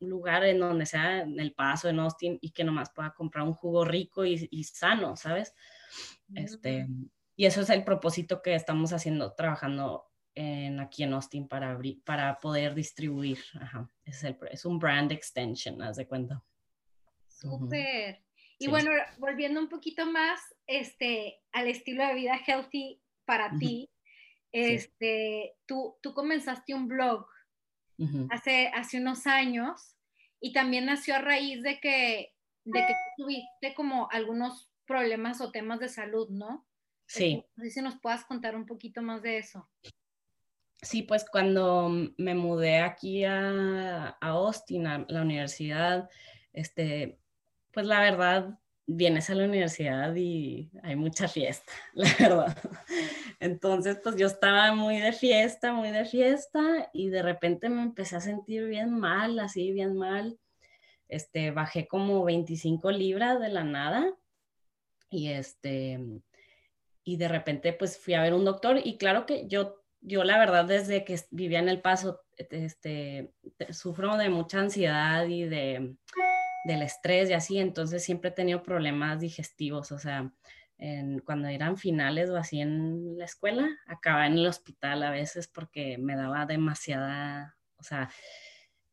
lugar 0.00 0.44
en 0.44 0.60
donde 0.60 0.86
sea 0.86 1.22
en 1.22 1.40
El 1.40 1.52
Paso, 1.52 1.88
en 1.88 1.98
Austin, 1.98 2.38
y 2.40 2.50
que 2.50 2.64
nomás 2.64 2.90
pueda 2.90 3.12
comprar 3.12 3.44
un 3.44 3.54
jugo 3.54 3.84
rico 3.84 4.24
y, 4.24 4.64
sano, 4.64 5.16
¿sabes? 5.16 5.54
Este, 6.34 6.86
y 7.34 7.46
eso 7.46 7.62
es 7.62 7.70
el 7.70 7.84
propósito 7.84 8.40
que 8.42 8.54
estamos 8.54 8.92
haciendo, 8.92 9.32
trabajando 9.32 10.06
en, 10.36 10.78
aquí 10.78 11.02
en 11.02 11.14
Austin 11.14 11.48
para, 11.48 11.76
para 12.04 12.38
poder 12.38 12.74
distribuir. 12.74 13.38
Ajá. 13.60 13.90
Es, 14.04 14.22
el, 14.22 14.38
es 14.50 14.64
un 14.64 14.78
brand 14.78 15.10
extension, 15.10 15.82
haz 15.82 15.96
de 15.96 16.06
cuenta. 16.06 16.44
Súper. 17.26 18.27
Y 18.58 18.66
bueno, 18.66 18.90
volviendo 19.18 19.60
un 19.60 19.68
poquito 19.68 20.06
más 20.06 20.40
este, 20.66 21.40
al 21.52 21.68
estilo 21.68 22.04
de 22.06 22.14
vida 22.14 22.40
healthy 22.44 23.00
para 23.24 23.56
ti, 23.58 23.90
este, 24.52 25.54
tú, 25.66 25.96
tú 26.02 26.12
comenzaste 26.12 26.74
un 26.74 26.88
blog 26.88 27.26
hace, 28.30 28.68
hace 28.68 28.98
unos 28.98 29.26
años 29.26 29.96
y 30.40 30.52
también 30.52 30.86
nació 30.86 31.16
a 31.16 31.20
raíz 31.20 31.62
de 31.62 31.78
que, 31.80 32.34
de 32.64 32.80
que 32.80 32.94
tuviste 33.16 33.74
como 33.74 34.08
algunos 34.10 34.70
problemas 34.86 35.40
o 35.40 35.52
temas 35.52 35.78
de 35.78 35.88
salud, 35.88 36.28
¿no? 36.30 36.66
Sí. 37.06 37.44
No 37.56 37.64
sé 37.64 37.70
si 37.70 37.82
nos 37.82 37.98
puedas 38.00 38.24
contar 38.24 38.56
un 38.56 38.66
poquito 38.66 39.02
más 39.02 39.22
de 39.22 39.38
eso. 39.38 39.68
Sí, 40.80 41.02
pues 41.02 41.24
cuando 41.30 41.90
me 42.16 42.34
mudé 42.34 42.80
aquí 42.80 43.24
a, 43.24 44.08
a 44.08 44.16
Austin, 44.20 44.86
a 44.86 45.04
la 45.08 45.22
universidad, 45.22 46.08
este, 46.52 47.18
pues 47.72 47.86
la 47.86 48.00
verdad, 48.00 48.58
vienes 48.90 49.28
a 49.28 49.34
la 49.34 49.44
universidad 49.44 50.14
y 50.16 50.70
hay 50.82 50.96
mucha 50.96 51.28
fiesta, 51.28 51.72
la 51.92 52.08
verdad. 52.18 52.56
Entonces, 53.38 54.00
pues 54.02 54.16
yo 54.16 54.26
estaba 54.26 54.74
muy 54.74 54.98
de 54.98 55.12
fiesta, 55.12 55.72
muy 55.72 55.90
de 55.90 56.06
fiesta 56.06 56.88
y 56.92 57.10
de 57.10 57.22
repente 57.22 57.68
me 57.68 57.82
empecé 57.82 58.16
a 58.16 58.20
sentir 58.20 58.66
bien 58.66 58.98
mal, 58.98 59.38
así 59.38 59.72
bien 59.72 59.96
mal. 59.96 60.38
Este, 61.06 61.50
bajé 61.50 61.86
como 61.86 62.24
25 62.24 62.90
libras 62.90 63.40
de 63.40 63.48
la 63.50 63.64
nada 63.64 64.14
y 65.10 65.28
este, 65.28 66.00
y 67.04 67.16
de 67.16 67.28
repente 67.28 67.72
pues 67.72 67.98
fui 67.98 68.14
a 68.14 68.22
ver 68.22 68.34
un 68.34 68.44
doctor 68.44 68.80
y 68.82 68.98
claro 68.98 69.24
que 69.24 69.46
yo, 69.48 69.82
yo 70.00 70.24
la 70.24 70.38
verdad 70.38 70.64
desde 70.64 71.04
que 71.04 71.18
vivía 71.30 71.60
en 71.60 71.68
El 71.68 71.80
Paso, 71.80 72.20
este, 72.36 73.32
sufro 73.70 74.16
de 74.16 74.28
mucha 74.28 74.60
ansiedad 74.60 75.26
y 75.26 75.44
de 75.44 75.96
del 76.64 76.82
estrés 76.82 77.30
y 77.30 77.32
así, 77.32 77.58
entonces 77.58 78.04
siempre 78.04 78.30
he 78.30 78.32
tenido 78.34 78.62
problemas 78.62 79.20
digestivos, 79.20 79.92
o 79.92 79.98
sea, 79.98 80.32
cuando 81.24 81.48
eran 81.48 81.76
finales 81.76 82.30
o 82.30 82.36
así 82.36 82.60
en 82.60 83.18
la 83.18 83.24
escuela, 83.24 83.68
acababa 83.86 84.26
en 84.26 84.34
el 84.34 84.46
hospital 84.46 85.02
a 85.02 85.10
veces 85.10 85.48
porque 85.48 85.98
me 85.98 86.14
daba 86.14 86.46
demasiada, 86.46 87.56
o 87.78 87.82
sea, 87.82 88.10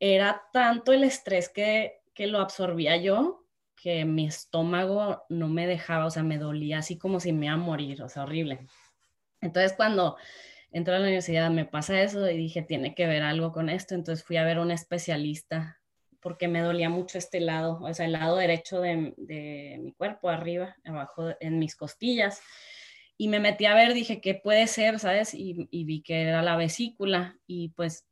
era 0.00 0.42
tanto 0.52 0.92
el 0.92 1.04
estrés 1.04 1.48
que, 1.48 2.00
que 2.12 2.26
lo 2.26 2.40
absorbía 2.40 2.96
yo 2.96 3.46
que 3.76 4.04
mi 4.04 4.26
estómago 4.26 5.24
no 5.28 5.48
me 5.48 5.66
dejaba, 5.66 6.06
o 6.06 6.10
sea, 6.10 6.22
me 6.22 6.38
dolía 6.38 6.78
así 6.78 6.98
como 6.98 7.20
si 7.20 7.32
me 7.32 7.46
iba 7.46 7.54
a 7.54 7.58
morir, 7.58 8.02
o 8.02 8.08
sea, 8.08 8.24
horrible. 8.24 8.66
Entonces 9.40 9.74
cuando 9.74 10.16
entré 10.72 10.94
a 10.94 10.98
la 10.98 11.04
universidad 11.04 11.50
me 11.50 11.66
pasa 11.66 12.00
eso 12.00 12.28
y 12.28 12.36
dije, 12.36 12.62
tiene 12.62 12.94
que 12.94 13.06
ver 13.06 13.22
algo 13.22 13.52
con 13.52 13.68
esto, 13.68 13.94
entonces 13.94 14.24
fui 14.24 14.38
a 14.38 14.44
ver 14.44 14.58
un 14.58 14.70
especialista 14.70 15.80
porque 16.26 16.48
me 16.48 16.60
dolía 16.60 16.90
mucho 16.90 17.18
este 17.18 17.38
lado, 17.38 17.78
o 17.80 17.94
sea, 17.94 18.06
el 18.06 18.10
lado 18.10 18.36
derecho 18.36 18.80
de, 18.80 19.14
mi 19.80 19.92
cuerpo, 19.92 20.28
arriba, 20.28 20.74
abajo, 20.84 21.28
en 21.38 21.60
mis 21.60 21.76
costillas. 21.76 22.42
Y 23.16 23.28
me 23.28 23.38
metí 23.38 23.64
a 23.64 23.76
ver, 23.76 23.94
dije, 23.94 24.20
¿qué 24.20 24.34
puede 24.34 24.66
ser? 24.66 24.98
¿Sabes? 24.98 25.34
Y, 25.34 25.68
vi 25.70 26.02
que 26.02 26.22
era 26.22 26.42
la 26.42 26.56
vesícula 26.56 27.38
y 27.46 27.68
pues, 27.76 28.08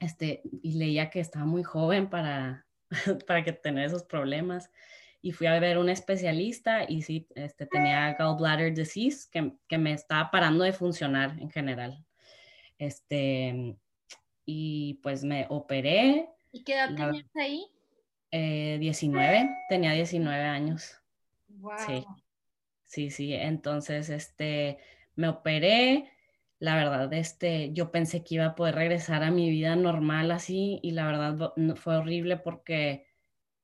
este, 0.00 0.44
y 0.62 0.78
leía 0.78 1.10
que 1.10 1.20
estaba 1.20 1.44
muy 1.44 1.62
joven 1.62 2.08
para, 2.08 2.66
para 3.26 3.44
que 3.44 3.52
tener 3.52 3.84
esos 3.84 4.04
problemas. 4.04 4.70
Y 5.20 5.32
fui 5.32 5.46
a 5.46 5.60
ver 5.60 5.76
un 5.76 5.90
especialista 5.90 6.86
y 6.88 7.02
sí, 7.02 7.28
este, 7.34 7.66
tenía 7.66 8.14
gallbladder 8.14 8.72
disease 8.72 9.28
que, 9.30 9.52
que 9.68 9.76
me 9.76 9.92
estaba 9.92 10.30
parando 10.30 10.64
de 10.64 10.72
funcionar 10.72 11.36
en 11.38 11.50
general. 11.50 12.02
Este, 12.78 13.76
y 14.46 14.94
pues 15.02 15.22
me 15.22 15.44
operé 15.50 16.30
¿Y 16.56 16.64
qué 16.64 16.72
edad 16.72 16.94
tenías 16.94 17.36
ahí? 17.36 17.66
19, 18.30 19.36
eh, 19.36 19.56
tenía 19.68 19.92
19 19.92 20.42
años. 20.42 20.98
Wow. 21.48 21.76
Sí, 21.86 22.06
sí, 22.84 23.10
sí. 23.10 23.34
Entonces, 23.34 24.08
este, 24.08 24.78
me 25.16 25.28
operé. 25.28 26.10
La 26.58 26.74
verdad, 26.76 27.12
este, 27.12 27.74
yo 27.74 27.92
pensé 27.92 28.24
que 28.24 28.36
iba 28.36 28.46
a 28.46 28.54
poder 28.54 28.74
regresar 28.74 29.22
a 29.22 29.30
mi 29.30 29.50
vida 29.50 29.76
normal 29.76 30.30
así 30.30 30.80
y 30.82 30.92
la 30.92 31.04
verdad 31.04 31.52
fue 31.76 31.98
horrible 31.98 32.38
porque 32.38 33.06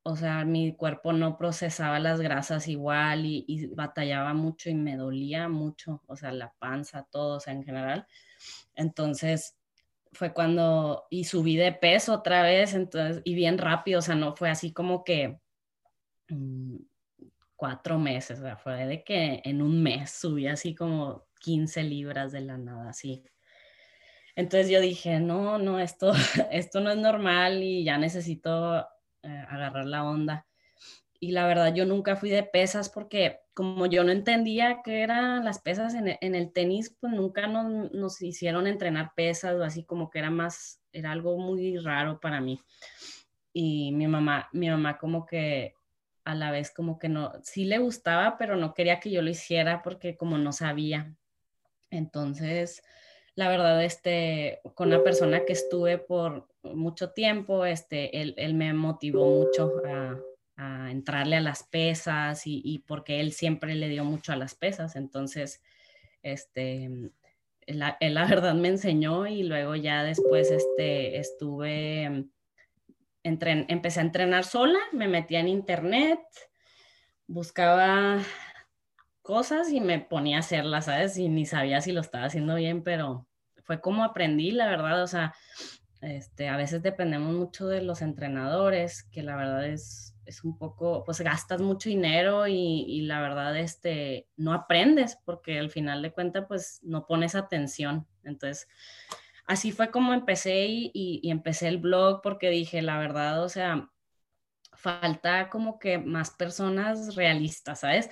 o 0.04 0.16
sea, 0.16 0.44
mi 0.44 0.74
cuerpo 0.74 1.12
no 1.12 1.38
procesaba 1.38 2.00
las 2.00 2.20
grasas 2.20 2.66
igual 2.68 3.24
y, 3.24 3.44
y, 3.46 3.66
batallaba 3.68 4.34
mucho 4.34 4.68
y 4.68 4.74
me 4.74 4.96
dolía 4.96 5.48
mucho, 5.48 6.02
o 6.06 6.16
sea, 6.16 6.32
la 6.32 6.52
panza, 6.58 7.06
todo, 7.10 7.36
o 7.36 7.40
sea, 7.40 7.54
en 7.54 7.62
general. 7.62 8.06
Entonces, 8.74 9.56
fue 10.12 10.32
cuando, 10.32 11.06
y 11.10 11.24
subí 11.24 11.56
de 11.56 11.72
peso 11.72 12.14
otra 12.14 12.42
vez, 12.42 12.74
entonces, 12.74 13.22
y 13.24 13.34
bien 13.34 13.58
rápido, 13.58 14.00
o 14.00 14.02
sea, 14.02 14.14
no 14.14 14.36
fue 14.36 14.50
así 14.50 14.72
como 14.72 15.04
que 15.04 15.40
mm, 16.28 16.76
cuatro 17.56 17.98
meses, 17.98 18.38
o 18.40 18.42
sea, 18.42 18.56
fue 18.56 18.86
de 18.86 19.04
que 19.04 19.40
en 19.44 19.62
un 19.62 19.82
mes 19.82 20.10
subí 20.10 20.46
así 20.46 20.74
como 20.74 21.26
15 21.40 21.82
libras 21.84 22.32
de 22.32 22.40
la 22.42 22.58
nada, 22.58 22.90
así. 22.90 23.24
Entonces 24.34 24.70
yo 24.70 24.80
dije, 24.80 25.20
no, 25.20 25.58
no, 25.58 25.78
esto, 25.78 26.12
esto 26.50 26.80
no 26.80 26.90
es 26.90 26.98
normal 26.98 27.62
y 27.62 27.84
ya 27.84 27.98
necesito 27.98 28.80
eh, 29.22 29.44
agarrar 29.48 29.86
la 29.86 30.04
onda. 30.04 30.46
Y 31.22 31.30
la 31.30 31.46
verdad, 31.46 31.72
yo 31.72 31.86
nunca 31.86 32.16
fui 32.16 32.30
de 32.30 32.42
pesas 32.42 32.88
porque 32.88 33.42
como 33.54 33.86
yo 33.86 34.02
no 34.02 34.10
entendía 34.10 34.80
qué 34.82 35.02
eran 35.02 35.44
las 35.44 35.60
pesas 35.60 35.94
en 35.94 36.34
el, 36.34 36.52
tenis, 36.52 36.96
pues 36.98 37.12
nunca 37.12 37.46
nos, 37.46 37.92
nos, 37.92 38.20
hicieron 38.22 38.66
entrenar 38.66 39.12
pesas 39.14 39.54
o 39.54 39.62
así 39.62 39.84
como 39.84 40.10
que 40.10 40.18
era 40.18 40.30
más, 40.30 40.82
era 40.92 41.12
algo 41.12 41.38
muy 41.38 41.78
raro 41.78 42.18
para 42.18 42.40
mí. 42.40 42.60
Y 43.52 43.92
mi 43.92 44.08
mamá, 44.08 44.48
mi 44.52 44.68
mamá 44.68 44.98
como 44.98 45.24
que 45.24 45.76
a 46.24 46.34
la 46.34 46.50
vez 46.50 46.72
como 46.72 46.98
que 46.98 47.08
no, 47.08 47.30
sí 47.44 47.66
le 47.66 47.78
gustaba, 47.78 48.36
pero 48.36 48.56
no 48.56 48.74
quería 48.74 48.98
que 48.98 49.12
yo 49.12 49.22
lo 49.22 49.30
hiciera 49.30 49.80
porque 49.84 50.16
como 50.16 50.38
no 50.38 50.50
sabía. 50.50 51.14
Entonces, 51.90 52.82
la 53.36 53.48
verdad, 53.48 53.84
este, 53.84 54.60
con 54.74 54.88
una 54.88 55.04
persona 55.04 55.44
que 55.44 55.52
estuve 55.52 55.98
por 55.98 56.48
mucho 56.64 57.12
tiempo, 57.12 57.64
este, 57.64 58.20
él, 58.20 58.34
él 58.38 58.54
me 58.54 58.74
motivó 58.74 59.24
mucho 59.24 59.72
a, 59.86 60.18
entrarle 60.90 61.36
a 61.36 61.40
las 61.40 61.64
pesas 61.64 62.42
y, 62.46 62.84
porque 62.86 63.20
él 63.20 63.32
siempre 63.32 63.74
le 63.74 63.88
dio 63.88 64.04
mucho 64.04 64.32
a 64.32 64.36
las 64.36 64.54
pesas. 64.54 64.96
Entonces, 64.96 65.62
este, 66.22 66.84
él, 66.84 67.82
él 68.00 68.14
la 68.14 68.26
verdad 68.26 68.54
me 68.54 68.68
enseñó 68.68 69.26
y 69.26 69.42
luego 69.42 69.76
ya 69.76 70.04
después 70.04 70.50
este, 70.50 71.18
estuve, 71.18 72.26
empecé 73.22 74.00
a 74.00 74.04
entrenar 74.04 74.44
sola, 74.44 74.78
me 74.92 75.08
metía 75.08 75.40
en 75.40 75.48
internet, 75.48 76.20
buscaba 77.26 78.20
cosas 79.22 79.70
y 79.70 79.80
me 79.80 80.00
ponía 80.00 80.36
a 80.36 80.40
hacerlas, 80.40 80.86
¿sabes? 80.86 81.16
Y 81.16 81.28
ni 81.28 81.46
sabía 81.46 81.80
si 81.80 81.92
lo 81.92 82.00
estaba 82.00 82.24
haciendo 82.24 82.56
bien, 82.56 82.82
pero 82.82 83.26
fue 83.64 83.80
como 83.80 84.04
aprendí, 84.04 84.50
la 84.50 84.66
verdad, 84.66 85.02
o 85.02 85.06
sea, 85.06 85.34
este, 86.02 86.48
a 86.48 86.56
veces 86.56 86.82
dependemos 86.82 87.32
mucho 87.32 87.68
de 87.68 87.82
los 87.82 88.02
entrenadores, 88.02 89.04
que 89.04 89.22
la 89.22 89.36
verdad 89.36 89.66
es, 89.66 90.11
es 90.26 90.44
un 90.44 90.58
poco, 90.58 91.04
pues 91.04 91.20
gastas 91.20 91.60
mucho 91.60 91.88
dinero 91.88 92.46
y, 92.46 92.84
y, 92.86 93.02
la 93.02 93.20
verdad, 93.20 93.56
este, 93.56 94.28
no 94.36 94.52
aprendes 94.52 95.18
porque 95.24 95.58
al 95.58 95.70
final 95.70 96.02
de 96.02 96.12
cuentas, 96.12 96.44
pues 96.48 96.80
no 96.82 97.06
pones 97.06 97.34
atención. 97.34 98.06
Entonces, 98.24 98.68
así 99.46 99.72
fue 99.72 99.90
como 99.90 100.14
empecé 100.14 100.66
y, 100.66 100.90
y 100.94 101.30
empecé 101.30 101.68
el 101.68 101.78
blog 101.78 102.22
porque 102.22 102.50
dije, 102.50 102.82
la 102.82 102.98
verdad, 102.98 103.42
o 103.42 103.48
sea, 103.48 103.90
falta 104.72 105.50
como 105.50 105.78
que 105.78 105.98
más 105.98 106.30
personas 106.30 107.14
realistas, 107.14 107.80
¿sabes? 107.80 108.10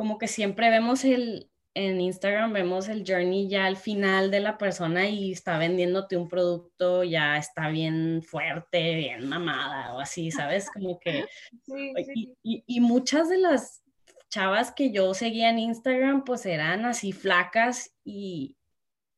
como 0.00 0.16
que 0.16 0.28
siempre 0.28 0.70
vemos 0.70 1.04
el, 1.04 1.50
en 1.74 2.00
Instagram 2.00 2.52
vemos 2.52 2.88
el 2.88 3.04
journey 3.06 3.48
ya 3.48 3.66
al 3.66 3.76
final 3.76 4.30
de 4.30 4.40
la 4.40 4.58
persona 4.58 5.08
y 5.08 5.32
está 5.32 5.56
vendiéndote 5.56 6.16
un 6.16 6.28
producto, 6.28 7.04
ya 7.04 7.36
está 7.36 7.68
bien 7.68 8.22
fuerte, 8.22 8.96
bien 8.96 9.28
mamada 9.28 9.94
o 9.94 10.00
así, 10.00 10.30
¿sabes? 10.30 10.68
Como 10.70 10.98
que... 10.98 11.26
Sí, 11.64 11.92
sí. 12.04 12.36
Y, 12.42 12.64
y, 12.66 12.80
muchas 12.80 13.28
de 13.28 13.38
las 13.38 13.82
chavas 14.28 14.72
que 14.72 14.90
yo 14.90 15.14
seguía 15.14 15.50
en 15.50 15.58
Instagram, 15.58 16.24
pues 16.24 16.44
eran 16.46 16.84
así 16.84 17.12
flacas 17.12 17.94
y 18.04 18.56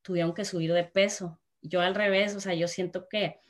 tuvieron 0.03 0.35
que 0.35 0.45
subir 0.45 0.73
de 0.73 0.85
peso. 0.85 1.41
Yo 1.63 1.81
al 1.81 1.95
revés, 1.95 2.35
o 2.35 2.41
sea, 2.41 2.55
yo 2.55 2.69
siento 2.69 3.09
que 3.09 3.41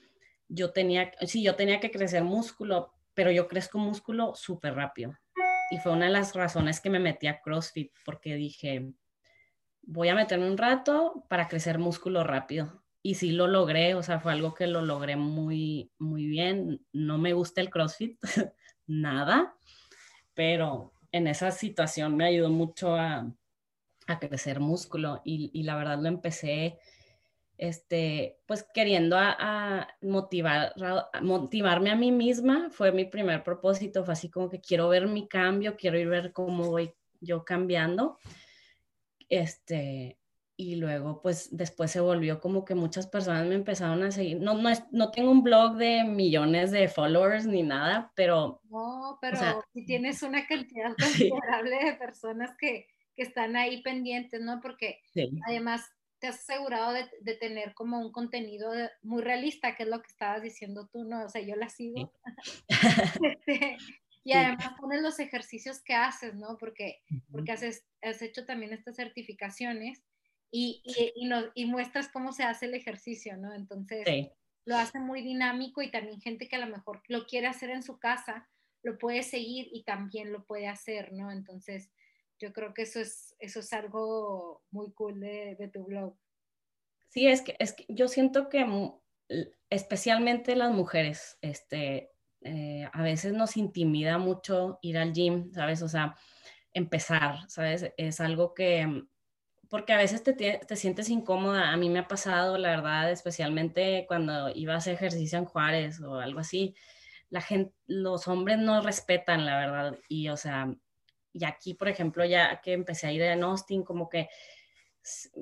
yo 0.48 0.72
tenía, 0.72 1.12
sí, 1.26 1.42
yo 1.42 1.56
tenía 1.56 1.80
que 1.80 1.90
crecer 1.90 2.22
músculo, 2.22 2.92
pero 3.14 3.30
yo 3.30 3.48
crezco 3.48 3.78
músculo 3.78 4.34
súper 4.34 4.74
rápido 4.74 5.16
y 5.72 5.78
fue 5.78 5.92
una 5.92 6.04
de 6.04 6.12
las 6.12 6.34
razones 6.34 6.80
que 6.80 6.90
me 6.90 6.98
metí 6.98 7.28
a 7.28 7.40
CrossFit, 7.40 7.92
porque 8.04 8.34
dije, 8.34 8.92
voy 9.82 10.08
a 10.08 10.14
meterme 10.14 10.48
un 10.48 10.58
rato 10.58 11.24
para 11.28 11.48
crecer 11.48 11.78
músculo 11.78 12.24
rápido. 12.24 12.82
Y 13.02 13.16
sí 13.16 13.32
lo 13.32 13.48
logré, 13.48 13.94
o 13.94 14.02
sea, 14.02 14.20
fue 14.20 14.32
algo 14.32 14.54
que 14.54 14.66
lo 14.66 14.82
logré 14.82 15.16
muy, 15.16 15.90
muy 15.98 16.26
bien. 16.26 16.86
No 16.92 17.18
me 17.18 17.32
gusta 17.32 17.60
el 17.60 17.70
CrossFit, 17.70 18.18
nada, 18.86 19.56
pero 20.34 20.92
en 21.10 21.26
esa 21.26 21.50
situación 21.50 22.16
me 22.16 22.26
ayudó 22.26 22.50
mucho 22.50 22.94
a, 22.94 23.30
a 24.06 24.18
crecer 24.18 24.60
músculo 24.60 25.20
y, 25.24 25.50
y, 25.52 25.64
la 25.64 25.76
verdad 25.76 25.98
lo 26.00 26.08
empecé 26.08 26.78
este, 27.62 28.40
pues 28.46 28.66
queriendo 28.74 29.16
a, 29.16 29.86
motivar, 30.00 30.74
motivarme 31.22 31.92
a 31.92 31.96
mí 31.96 32.10
misma, 32.10 32.70
fue 32.70 32.90
mi 32.90 33.04
primer 33.04 33.44
propósito, 33.44 34.04
fue 34.04 34.14
así 34.14 34.28
como 34.28 34.48
que 34.50 34.60
quiero 34.60 34.88
ver 34.88 35.06
mi 35.06 35.28
cambio, 35.28 35.76
quiero 35.76 35.96
ir 35.96 36.08
ver 36.08 36.32
cómo 36.32 36.70
voy 36.70 36.92
yo 37.20 37.44
cambiando. 37.44 38.18
Este, 39.32 40.18
y 40.58 40.76
luego 40.76 41.22
pues 41.22 41.56
después 41.56 41.90
se 41.90 42.00
volvió 42.00 42.38
como 42.38 42.66
que 42.66 42.74
muchas 42.74 43.06
personas 43.06 43.46
me 43.46 43.54
empezaron 43.54 44.02
a 44.02 44.10
seguir. 44.10 44.42
No, 44.42 44.52
no, 44.52 44.68
es, 44.68 44.84
no 44.90 45.10
tengo 45.10 45.30
un 45.30 45.42
blog 45.42 45.76
de 45.76 46.04
millones 46.04 46.70
de 46.70 46.86
followers 46.86 47.46
ni 47.46 47.62
nada, 47.62 48.12
pero... 48.14 48.60
No, 48.68 49.16
pero 49.22 49.38
si 49.72 49.86
tienes 49.86 50.22
una 50.22 50.46
cantidad 50.46 50.94
considerable 50.98 51.82
de 51.82 51.94
personas 51.94 52.54
que, 52.58 52.88
que, 53.16 53.22
están 53.22 53.56
ahí 53.56 53.82
pendientes, 53.82 54.42
¿no? 54.42 54.60
Porque 54.60 55.00
sí. 55.14 55.30
además 55.48 55.90
te 56.18 56.26
has 56.26 56.40
asegurado 56.48 56.92
de, 56.92 57.34
tener 57.36 57.72
como 57.72 57.98
un 57.98 58.12
contenido 58.12 58.70
muy 59.00 59.22
realista, 59.22 59.74
que 59.74 59.84
es 59.84 59.88
lo 59.88 60.02
que 60.02 60.08
estabas 60.08 60.42
diciendo 60.42 60.90
tú, 60.92 61.04
¿no? 61.04 61.24
O 61.24 61.28
sea, 61.30 61.40
yo 61.40 61.56
la 61.56 61.70
sigo. 61.70 62.12
Este, 63.22 63.78
y 64.24 64.32
además 64.32 64.74
pones 64.80 65.02
los 65.02 65.18
ejercicios 65.18 65.82
que 65.82 65.94
haces, 65.94 66.34
¿no? 66.34 66.56
Porque, 66.58 67.02
porque 67.30 67.52
has, 67.52 67.62
has 68.02 68.22
hecho 68.22 68.44
también 68.44 68.72
estas 68.72 68.96
certificaciones 68.96 70.02
y, 70.50 70.82
y, 70.84 71.30
y, 71.54 71.66
muestras 71.66 72.08
cómo 72.08 72.32
se 72.32 72.44
hace 72.44 72.66
el 72.66 72.74
ejercicio, 72.74 73.36
¿no? 73.38 73.54
Entonces, 73.54 74.06
lo 74.64 74.76
hace 74.76 75.00
muy 75.00 75.22
dinámico 75.22 75.82
y 75.82 75.90
también 75.90 76.20
gente 76.20 76.46
que 76.46 76.56
a 76.56 76.64
lo 76.64 76.66
mejor 76.66 77.02
lo 77.08 77.26
quiere 77.26 77.46
hacer 77.46 77.70
en 77.70 77.82
su 77.82 77.98
casa, 77.98 78.48
lo 78.82 78.98
puede 78.98 79.22
seguir 79.22 79.68
y 79.72 79.84
también 79.84 80.30
lo 80.30 80.44
puede 80.44 80.68
hacer, 80.68 81.12
¿no? 81.12 81.32
Entonces, 81.32 81.90
yo 82.38 82.52
creo 82.52 82.74
que 82.74 82.82
eso 82.82 83.00
es, 83.00 83.34
eso 83.38 83.60
es 83.60 83.72
algo 83.72 84.62
muy 84.70 84.92
cool 84.92 85.20
de, 85.20 85.56
de 85.58 85.68
tu 85.68 85.84
blog. 85.84 86.16
Sí, 87.08 87.26
es 87.28 87.42
que, 87.42 87.56
es 87.58 87.72
que 87.72 87.86
yo 87.88 88.08
siento 88.08 88.48
que 88.48 88.66
especialmente 89.70 90.56
las 90.56 90.72
mujeres, 90.72 91.38
este, 91.40 92.11
eh, 92.44 92.88
a 92.92 93.02
veces 93.02 93.32
nos 93.32 93.56
intimida 93.56 94.18
mucho 94.18 94.78
ir 94.82 94.98
al 94.98 95.12
gym, 95.12 95.52
¿sabes? 95.52 95.82
O 95.82 95.88
sea, 95.88 96.16
empezar, 96.72 97.48
¿sabes? 97.48 97.92
Es 97.96 98.20
algo 98.20 98.54
que, 98.54 99.04
porque 99.68 99.92
a 99.92 99.98
veces 99.98 100.22
te, 100.22 100.32
te, 100.34 100.76
sientes 100.76 101.08
incómoda. 101.08 101.72
A 101.72 101.76
mí 101.76 101.88
me 101.88 102.00
ha 102.00 102.08
pasado, 102.08 102.58
la 102.58 102.70
verdad, 102.70 103.10
especialmente 103.10 104.04
cuando 104.08 104.50
iba 104.54 104.74
a 104.74 104.78
hacer 104.78 104.94
ejercicio 104.94 105.38
en 105.38 105.44
Juárez 105.46 106.00
o 106.00 106.16
algo 106.16 106.40
así. 106.40 106.74
La 107.30 107.40
gente, 107.40 107.74
los 107.86 108.28
hombres 108.28 108.58
no 108.58 108.80
respetan, 108.82 109.46
la 109.46 109.58
verdad. 109.58 109.98
Y, 110.08 110.28
o 110.28 110.36
sea, 110.36 110.74
y 111.32 111.44
aquí, 111.44 111.74
por 111.74 111.88
ejemplo, 111.88 112.24
ya 112.24 112.60
que 112.60 112.72
empecé 112.72 113.06
a 113.06 113.12
ir 113.12 113.22
a 113.24 113.34
Austin, 113.34 113.82
como 113.82 114.08
que 114.08 114.28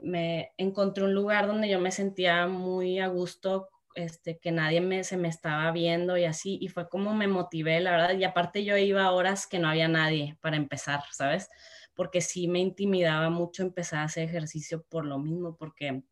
me 0.02 0.52
encontré 0.56 1.04
un 1.04 1.14
lugar 1.14 1.46
donde 1.46 1.68
yo 1.68 1.80
me 1.80 1.90
sentía 1.90 2.46
muy 2.46 2.98
a 3.00 3.08
gusto, 3.08 3.68
este, 3.94 4.38
que 4.38 4.53
nadie 4.53 4.81
me, 4.81 5.05
se 5.05 5.16
me 5.16 5.29
estaba 5.29 5.70
viendo 5.72 6.16
y 6.16 6.24
así, 6.24 6.59
y 6.61 6.68
fue 6.68 6.88
como 6.88 7.14
me 7.14 7.26
motivé, 7.26 7.81
la 7.81 7.92
verdad, 7.92 8.16
y 8.16 8.24
aparte 8.24 8.64
yo 8.64 8.76
iba 8.76 9.05
a 9.05 9.12
horas 9.12 9.46
que 9.46 9.59
no 9.59 9.68
había 9.68 9.88
nadie 9.88 10.37
para 10.40 10.57
empezar, 10.57 11.03
¿sabes? 11.12 11.48
Porque 11.94 12.20
sí 12.20 12.48
me 12.48 12.61
intimidaba 12.61 13.31
mucho 13.31 13.62
empezar 13.62 14.00
a 14.00 14.05
hacer 14.05 14.24
ejercicio 14.24 14.85
por 14.88 15.05
lo 15.05 15.18
mismo, 15.18 15.57
porque 15.57 16.03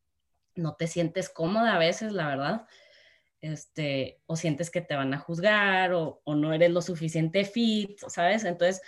no 0.54 0.74
te 0.74 0.86
sientes 0.86 1.28
cómoda 1.28 1.76
a 1.76 1.78
veces, 1.78 2.12
la 2.12 2.26
verdad. 2.26 2.66
Este, 3.40 4.20
o 4.26 4.34
sientes 4.34 4.70
que 4.70 4.80
te 4.80 4.96
van 4.96 5.14
a 5.14 5.18
juzgar 5.18 5.92
o, 5.92 6.20
o 6.24 6.34
no 6.34 6.52
eres 6.52 6.70
lo 6.70 6.82
suficiente 6.82 7.44
fit, 7.44 7.98
¿sabes? 8.08 8.44
Entonces, 8.44 8.82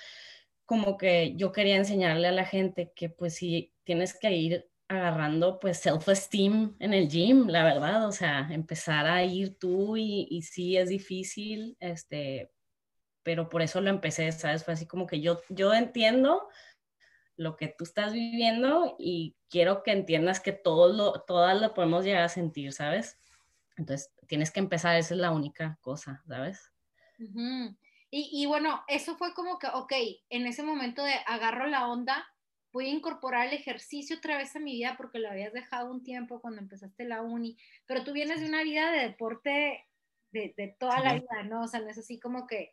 como 0.71 0.97
que 0.97 1.35
yo 1.37 1.51
quería 1.53 1.77
enseñarle 1.77 2.29
a 2.29 2.33
la 2.33 2.45
gente 2.45 2.93
que 2.95 3.09
pues 3.09 3.35
sí 3.35 3.73
tienes 3.83 4.17
que 4.17 4.31
ir 4.33 4.70
agarrando 4.91 5.61
pues 5.61 5.79
self-esteem 5.79 6.75
en 6.81 6.93
el 6.93 7.09
gym, 7.09 7.47
la 7.49 7.63
verdad, 7.63 8.07
o 8.09 8.13
sea, 8.13 8.49
empezar 8.51 9.07
a 9.07 9.23
ir 9.25 9.57
tú 9.59 9.97
y, 9.97 10.27
y 10.31 10.43
sí 10.43 10.77
es 10.77 10.89
difícil, 10.89 11.77
este, 11.79 12.51
pero 13.23 13.49
por 13.49 13.63
eso 13.63 13.81
lo 13.81 13.89
empecé, 13.89 14.31
¿sabes? 14.33 14.65
Fue 14.65 14.75
así 14.75 14.87
como 14.87 15.07
que 15.07 15.21
yo, 15.21 15.41
yo 15.49 15.73
entiendo 15.73 16.49
lo 17.37 17.57
que 17.57 17.69
tú 17.69 17.85
estás 17.85 18.13
viviendo 18.13 18.97
y 18.99 19.37
quiero 19.49 19.85
que 19.85 19.93
entiendas 19.93 20.41
que 20.41 20.53
todos 20.53 20.97
lo, 20.97 21.21
todas 21.23 21.61
lo 21.61 21.73
podemos 21.73 22.05
llegar 22.05 22.23
a 22.23 22.29
sentir, 22.29 22.73
¿sabes? 22.73 23.17
Entonces, 23.77 24.13
tienes 24.27 24.51
que 24.51 24.61
empezar, 24.61 24.97
esa 24.97 25.15
es 25.15 25.21
la 25.21 25.31
única 25.31 25.79
cosa, 25.81 26.23
¿sabes? 26.27 26.73
Uh 27.19 27.25
-huh. 27.25 27.77
Y, 28.13 28.45
bueno, 28.47 28.83
eso 28.89 29.17
fue 29.17 29.33
como 29.35 29.61
que, 29.61 29.69
ok, 29.69 29.93
en 30.31 30.49
ese 30.49 30.65
momento 30.65 31.05
de 31.05 31.15
agarro 31.27 31.69
la 31.69 31.87
onda, 31.87 32.27
voy 32.73 32.87
a 32.87 32.91
incorporar 32.91 33.49
el 33.49 33.55
ejercicio 33.55 34.17
otra 34.17 34.37
vez 34.37 34.55
a 34.55 34.61
mi 34.61 34.73
vida 34.73 34.95
porque 34.97 35.19
lo 35.19 35.31
habías 35.31 35.53
dejado 35.53 35.91
un 35.91 36.03
tiempo 36.03 36.41
cuando 36.41 36.61
empezaste 36.61 37.05
la 37.05 37.23
uni, 37.23 37.57
pero 37.87 38.05
tú 38.05 38.13
vienes 38.13 38.41
de 38.41 38.47
una 38.47 38.63
vida 38.63 38.91
de 38.93 39.01
deporte 39.01 39.87
de, 40.33 40.77
toda 40.79 41.01
la 41.01 41.15
vida, 41.15 41.43
¿no? 41.45 41.63
O 41.63 41.69
sea, 41.69 41.81
no 41.81 41.89
es 41.89 41.99
así 41.99 42.21
como 42.21 42.47
que 42.47 42.73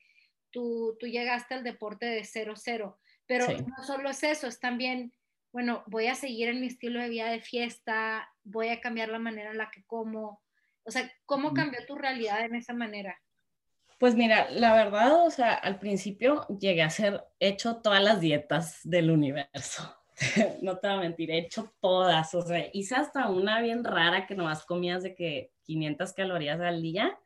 tú, 0.51 0.95
tú 0.99 1.07
llegaste 1.07 1.55
al 1.55 1.63
deporte 1.63 2.05
de 2.05 2.23
cero, 2.23 2.53
cero, 2.55 2.99
pero 3.25 3.47
no 3.47 3.83
solo 3.83 4.09
es 4.09 4.23
eso, 4.23 4.47
es 4.47 4.59
también, 4.59 5.11
bueno, 5.51 5.83
voy 5.87 6.07
a 6.07 6.15
seguir 6.15 6.49
en 6.49 6.61
mi 6.61 6.67
estilo 6.67 7.01
de 7.01 7.09
vida 7.09 7.29
de 7.29 7.41
fiesta, 7.41 8.29
voy 8.43 8.69
a 8.69 8.79
cambiar 8.79 9.09
la 9.09 9.19
manera 9.19 9.51
en 9.51 9.57
la 9.57 9.71
que 9.71 9.83
como, 9.85 10.41
o 10.83 10.91
sea, 10.91 11.11
¿cómo 11.25 11.53
cambió 11.53 11.85
tu 11.85 11.95
realidad 11.95 12.41
en 12.41 12.55
esa 12.55 12.73
manera? 12.73 13.19
Pues 13.97 14.13
mira, 14.15 14.47
la 14.51 14.75
verdad, 14.75 15.25
o 15.25 15.31
sea, 15.31 15.53
al 15.53 15.79
principio 15.79 16.45
llegué 16.59 16.83
a 16.83 16.89
ser 16.89 17.25
hecho 17.39 17.77
todas 17.77 18.03
las 18.03 18.21
dietas 18.21 18.79
del 18.83 19.09
universo. 19.09 19.91
no 20.61 20.77
te 20.77 20.87
voy 20.87 20.97
a 20.97 20.99
mentir, 20.99 21.31
he 21.31 21.39
hecho 21.39 21.73
todas, 21.79 22.33
o 22.35 22.41
sea, 22.41 22.67
hice 22.73 22.95
hasta 22.95 23.29
una 23.29 23.59
bien 23.61 23.83
rara 23.83 24.25
que 24.27 24.35
nomás 24.35 24.65
comías 24.65 25.03
de 25.03 25.15
que 25.15 25.51
500 25.63 26.13
calorías 26.13 26.59
al 26.59 26.81
día 26.81 27.17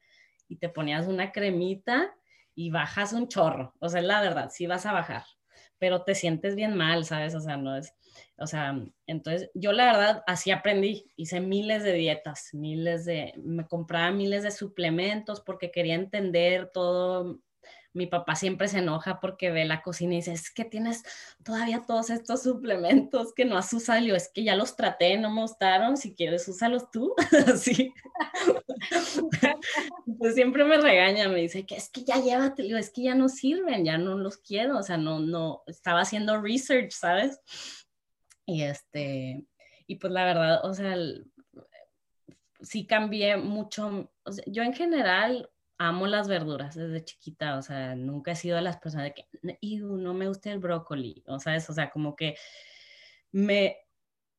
y 0.47 0.57
te 0.57 0.69
ponías 0.69 1.07
una 1.07 1.31
cremita 1.31 2.13
y 2.53 2.69
bajas 2.69 3.13
un 3.13 3.27
chorro, 3.27 3.73
o 3.79 3.89
sea, 3.89 4.01
la 4.01 4.21
verdad, 4.21 4.49
sí 4.51 4.67
vas 4.67 4.85
a 4.85 4.91
bajar, 4.91 5.23
pero 5.77 6.03
te 6.03 6.15
sientes 6.15 6.55
bien 6.55 6.75
mal, 6.75 7.05
¿sabes? 7.05 7.33
O 7.35 7.39
sea, 7.39 7.55
no 7.55 7.77
es, 7.77 7.93
o 8.37 8.47
sea, 8.47 8.75
entonces 9.05 9.51
yo 9.53 9.71
la 9.71 9.85
verdad 9.85 10.23
así 10.25 10.51
aprendí, 10.51 11.11
hice 11.15 11.39
miles 11.39 11.83
de 11.83 11.93
dietas, 11.93 12.49
miles 12.53 13.05
de, 13.05 13.33
me 13.37 13.67
compraba 13.67 14.11
miles 14.11 14.43
de 14.43 14.51
suplementos 14.51 15.41
porque 15.41 15.71
quería 15.71 15.95
entender 15.95 16.71
todo. 16.73 17.39
Mi 17.93 18.07
papá 18.07 18.35
siempre 18.35 18.69
se 18.69 18.79
enoja 18.79 19.19
porque 19.19 19.51
ve 19.51 19.65
la 19.65 19.81
cocina 19.81 20.13
y 20.13 20.17
dice, 20.17 20.31
es 20.31 20.49
que 20.49 20.63
tienes 20.63 21.03
todavía 21.43 21.83
todos 21.85 22.09
estos 22.09 22.41
suplementos 22.41 23.33
que 23.33 23.43
no 23.43 23.57
has 23.57 23.71
usado. 23.73 23.99
Y 23.99 24.07
yo, 24.07 24.15
es 24.15 24.31
que 24.33 24.45
ya 24.45 24.55
los 24.55 24.77
traté, 24.77 25.17
no 25.17 25.29
me 25.29 25.41
gustaron, 25.41 25.97
si 25.97 26.15
quieres 26.15 26.47
úsalos 26.47 26.89
tú. 26.89 27.13
Así. 27.53 27.93
pues 30.17 30.35
siempre 30.35 30.63
me 30.63 30.77
regaña, 30.77 31.27
me 31.27 31.41
dice 31.41 31.65
que 31.65 31.75
es 31.75 31.89
que 31.89 32.05
ya 32.05 32.15
llévate, 32.21 32.65
es 32.77 32.91
que 32.91 33.03
ya 33.03 33.13
no 33.13 33.27
sirven, 33.27 33.83
ya 33.83 33.97
no 33.97 34.17
los 34.17 34.37
quiero, 34.37 34.77
o 34.77 34.83
sea, 34.83 34.97
no, 34.97 35.19
no, 35.19 35.63
estaba 35.67 35.99
haciendo 36.01 36.41
research, 36.41 36.91
¿sabes? 36.91 37.41
Y 38.45 38.63
este, 38.63 39.45
y 39.87 39.95
pues 39.95 40.11
la 40.13 40.25
verdad, 40.25 40.65
o 40.65 40.73
sea, 40.73 40.95
sí 42.61 42.85
cambié 42.85 43.37
mucho. 43.37 44.11
yo 44.47 44.63
en 44.63 44.73
general 44.73 45.49
amo 45.77 46.05
las 46.05 46.27
verduras 46.27 46.75
desde 46.75 47.03
chiquita, 47.03 47.57
o 47.57 47.61
sea, 47.61 47.95
nunca 47.95 48.31
he 48.31 48.35
sido 48.35 48.55
de 48.55 48.61
las 48.61 48.77
personas 48.77 49.07
de 49.07 49.13
que, 49.13 49.27
no 49.79 50.13
me 50.13 50.27
gusta 50.27 50.51
el 50.51 50.59
brócoli, 50.59 51.23
o 51.27 51.39
sea, 51.39 51.57
o 51.57 51.73
sea, 51.73 51.89
como 51.89 52.15
que 52.15 52.35
me, 53.31 53.77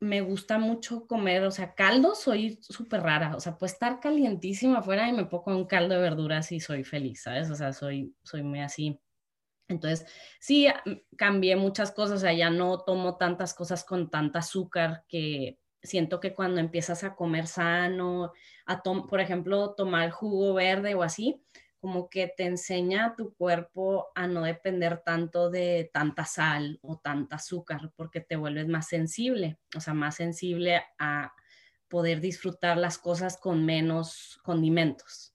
me 0.00 0.20
gusta 0.20 0.58
mucho 0.58 1.06
comer, 1.06 1.42
o 1.44 1.50
sea, 1.50 1.74
caldo 1.74 2.14
soy 2.14 2.58
súper 2.62 3.02
rara, 3.02 3.34
o 3.36 3.40
sea, 3.40 3.58
puede 3.58 3.72
estar 3.72 3.98
calientísima 3.98 4.78
afuera 4.78 5.08
y 5.08 5.12
me 5.12 5.24
pongo 5.26 5.56
un 5.56 5.66
caldo 5.66 5.96
de 5.96 6.00
verduras 6.02 6.52
y 6.52 6.60
soy 6.60 6.84
feliz, 6.84 7.22
¿sabes? 7.22 7.50
O 7.50 7.56
sea, 7.56 7.72
soy, 7.72 8.14
soy 8.22 8.42
muy 8.42 8.60
así. 8.60 9.00
Entonces, 9.68 10.06
sí, 10.40 10.68
mm, 10.84 11.16
cambié 11.16 11.56
muchas 11.56 11.92
cosas, 11.92 12.18
o 12.18 12.20
sea, 12.20 12.32
ya 12.32 12.50
no 12.50 12.80
tomo 12.80 13.16
tantas 13.16 13.54
cosas 13.54 13.84
con 13.84 14.10
tanta 14.10 14.40
azúcar 14.40 15.04
que 15.08 15.58
siento 15.82 16.20
que 16.20 16.34
cuando 16.34 16.60
empiezas 16.60 17.04
a 17.04 17.14
comer 17.14 17.46
sano, 17.46 18.32
a 18.66 18.82
por 18.82 19.20
ejemplo, 19.20 19.74
tomar 19.74 20.10
jugo 20.10 20.54
verde 20.54 20.94
o 20.94 21.02
así, 21.02 21.42
como 21.80 22.08
que 22.08 22.32
te 22.36 22.44
enseña 22.44 23.06
a 23.06 23.16
tu 23.16 23.34
cuerpo 23.34 24.08
a 24.14 24.28
no 24.28 24.42
depender 24.42 25.02
tanto 25.04 25.50
de 25.50 25.90
tanta 25.92 26.24
sal 26.24 26.78
o 26.82 26.98
tanta 26.98 27.36
azúcar, 27.36 27.92
porque 27.96 28.20
te 28.20 28.36
vuelves 28.36 28.68
más 28.68 28.86
sensible, 28.86 29.58
o 29.76 29.80
sea, 29.80 29.92
más 29.92 30.14
sensible 30.14 30.84
a 30.98 31.32
poder 31.88 32.20
disfrutar 32.20 32.78
las 32.78 32.98
cosas 32.98 33.36
con 33.36 33.66
menos 33.66 34.38
condimentos. 34.44 35.34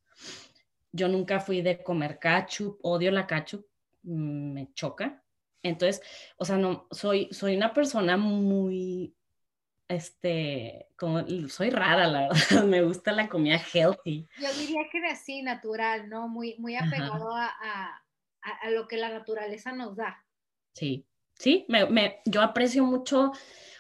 Yo 0.94 1.10
nunca 1.10 1.42
fui 1.42 1.62
de 1.62 1.84
comer 1.84 2.18
ketchup, 2.18 2.80
odio 2.82 3.12
la 3.12 3.28
ketchup, 3.28 3.66
me 4.08 4.74
choca. 4.74 5.24
Entonces, 5.64 6.02
o 6.38 6.46
sea, 6.46 6.58
no, 6.58 6.88
soy, 6.92 7.30
soy 7.32 7.56
una 7.56 7.74
persona 7.74 8.18
muy, 8.18 9.16
este, 9.88 10.88
como, 10.98 11.26
soy 11.50 11.70
rara, 11.70 12.08
la 12.08 12.30
verdad, 12.30 12.64
me 12.66 12.84
gusta 12.84 13.12
la 13.12 13.30
comida 13.30 13.60
healthy. 13.74 14.28
Yo 14.40 14.54
diría 14.54 14.82
que 14.92 15.00
así, 15.08 15.42
natural, 15.42 16.10
¿no? 16.10 16.28
Muy, 16.28 16.56
muy 16.58 16.76
apegado 16.76 17.36
a, 17.36 17.48
a, 17.48 18.02
a, 18.42 18.70
lo 18.70 18.88
que 18.88 18.98
la 18.98 19.10
naturaleza 19.10 19.72
nos 19.72 19.96
da. 19.96 20.24
Sí, 20.74 21.06
sí, 21.34 21.66
me, 21.70 21.86
me, 21.88 22.22
yo 22.26 22.42
aprecio 22.42 22.84
mucho, 22.84 23.32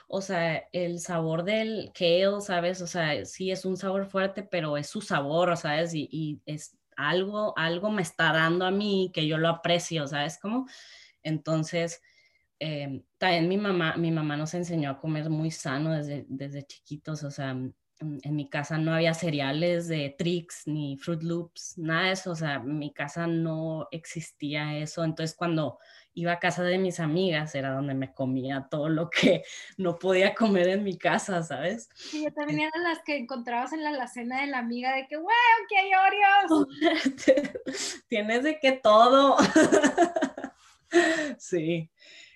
o 0.07 0.21
sea, 0.21 0.67
el 0.71 0.99
sabor 0.99 1.43
del 1.43 1.91
kale, 1.93 2.41
¿sabes? 2.41 2.81
O 2.81 2.87
sea, 2.87 3.25
sí 3.25 3.51
es 3.51 3.65
un 3.65 3.77
sabor 3.77 4.05
fuerte, 4.05 4.43
pero 4.43 4.77
es 4.77 4.87
su 4.87 5.01
sabor, 5.01 5.55
¿sabes? 5.57 5.93
Y, 5.93 6.07
y 6.11 6.41
es, 6.45 6.76
algo, 6.97 7.57
algo 7.57 7.89
me 7.91 8.01
está 8.01 8.33
dando 8.33 8.65
a 8.65 8.71
mí 8.71 9.11
que 9.13 9.27
yo 9.27 9.37
lo 9.37 9.47
aprecio, 9.49 10.07
¿sabes 10.07 10.39
cómo? 10.41 10.67
Entonces, 11.23 12.01
em, 12.59 13.03
también 13.17 13.47
mi 13.47 13.57
mamá, 13.57 13.95
mi 13.97 14.11
mamá 14.11 14.35
nos 14.37 14.53
enseñó 14.55 14.89
a 14.91 14.99
comer 14.99 15.29
muy 15.29 15.51
sano 15.51 15.93
desde, 15.93 16.25
desde 16.27 16.63
chiquitos, 16.65 17.23
o 17.23 17.31
sea, 17.31 17.55
en 17.99 18.35
mi 18.35 18.49
casa 18.49 18.77
no 18.77 18.93
había 18.93 19.13
cereales 19.13 19.87
de 19.87 20.13
Trix 20.17 20.67
ni 20.67 20.97
Fruit 20.97 21.23
Loops, 21.23 21.77
nada 21.77 22.07
de 22.07 22.11
eso, 22.11 22.31
o 22.31 22.35
sea, 22.35 22.55
en 22.55 22.77
mi 22.77 22.93
casa 22.93 23.27
no 23.27 23.87
existía 23.91 24.77
eso, 24.77 25.03
entonces 25.03 25.35
cuando 25.35 25.79
iba 26.17 26.31
a 26.31 26.39
casa 26.39 26.63
de 26.63 26.79
mis 26.79 26.99
amigas, 26.99 27.53
era 27.53 27.73
donde 27.73 27.93
me 27.93 28.11
comía 28.11 28.67
todo 28.71 28.89
lo 28.89 29.07
que 29.09 29.43
no 29.77 29.99
podía 29.99 30.33
comer 30.33 30.67
en 30.67 30.83
mi 30.83 30.97
casa, 30.97 31.43
¿sabes? 31.43 31.89
Sí, 31.93 32.23
yo 32.23 32.33
también 32.33 32.61
era 32.61 32.71
las 32.81 33.03
que 33.03 33.17
encontrabas 33.17 33.71
en 33.71 33.83
la 33.83 33.89
alacena 33.89 34.41
de 34.41 34.47
la 34.47 34.57
amiga 34.57 34.95
de 34.95 35.07
que, 35.07 35.17
wow, 35.17 35.29
que 35.69 35.77
hay 35.77 35.91
Oreos. 35.93 36.67
Tienes 38.07 38.43
de 38.43 38.59
que 38.59 38.71
todo. 38.71 39.37
sí. 41.37 41.91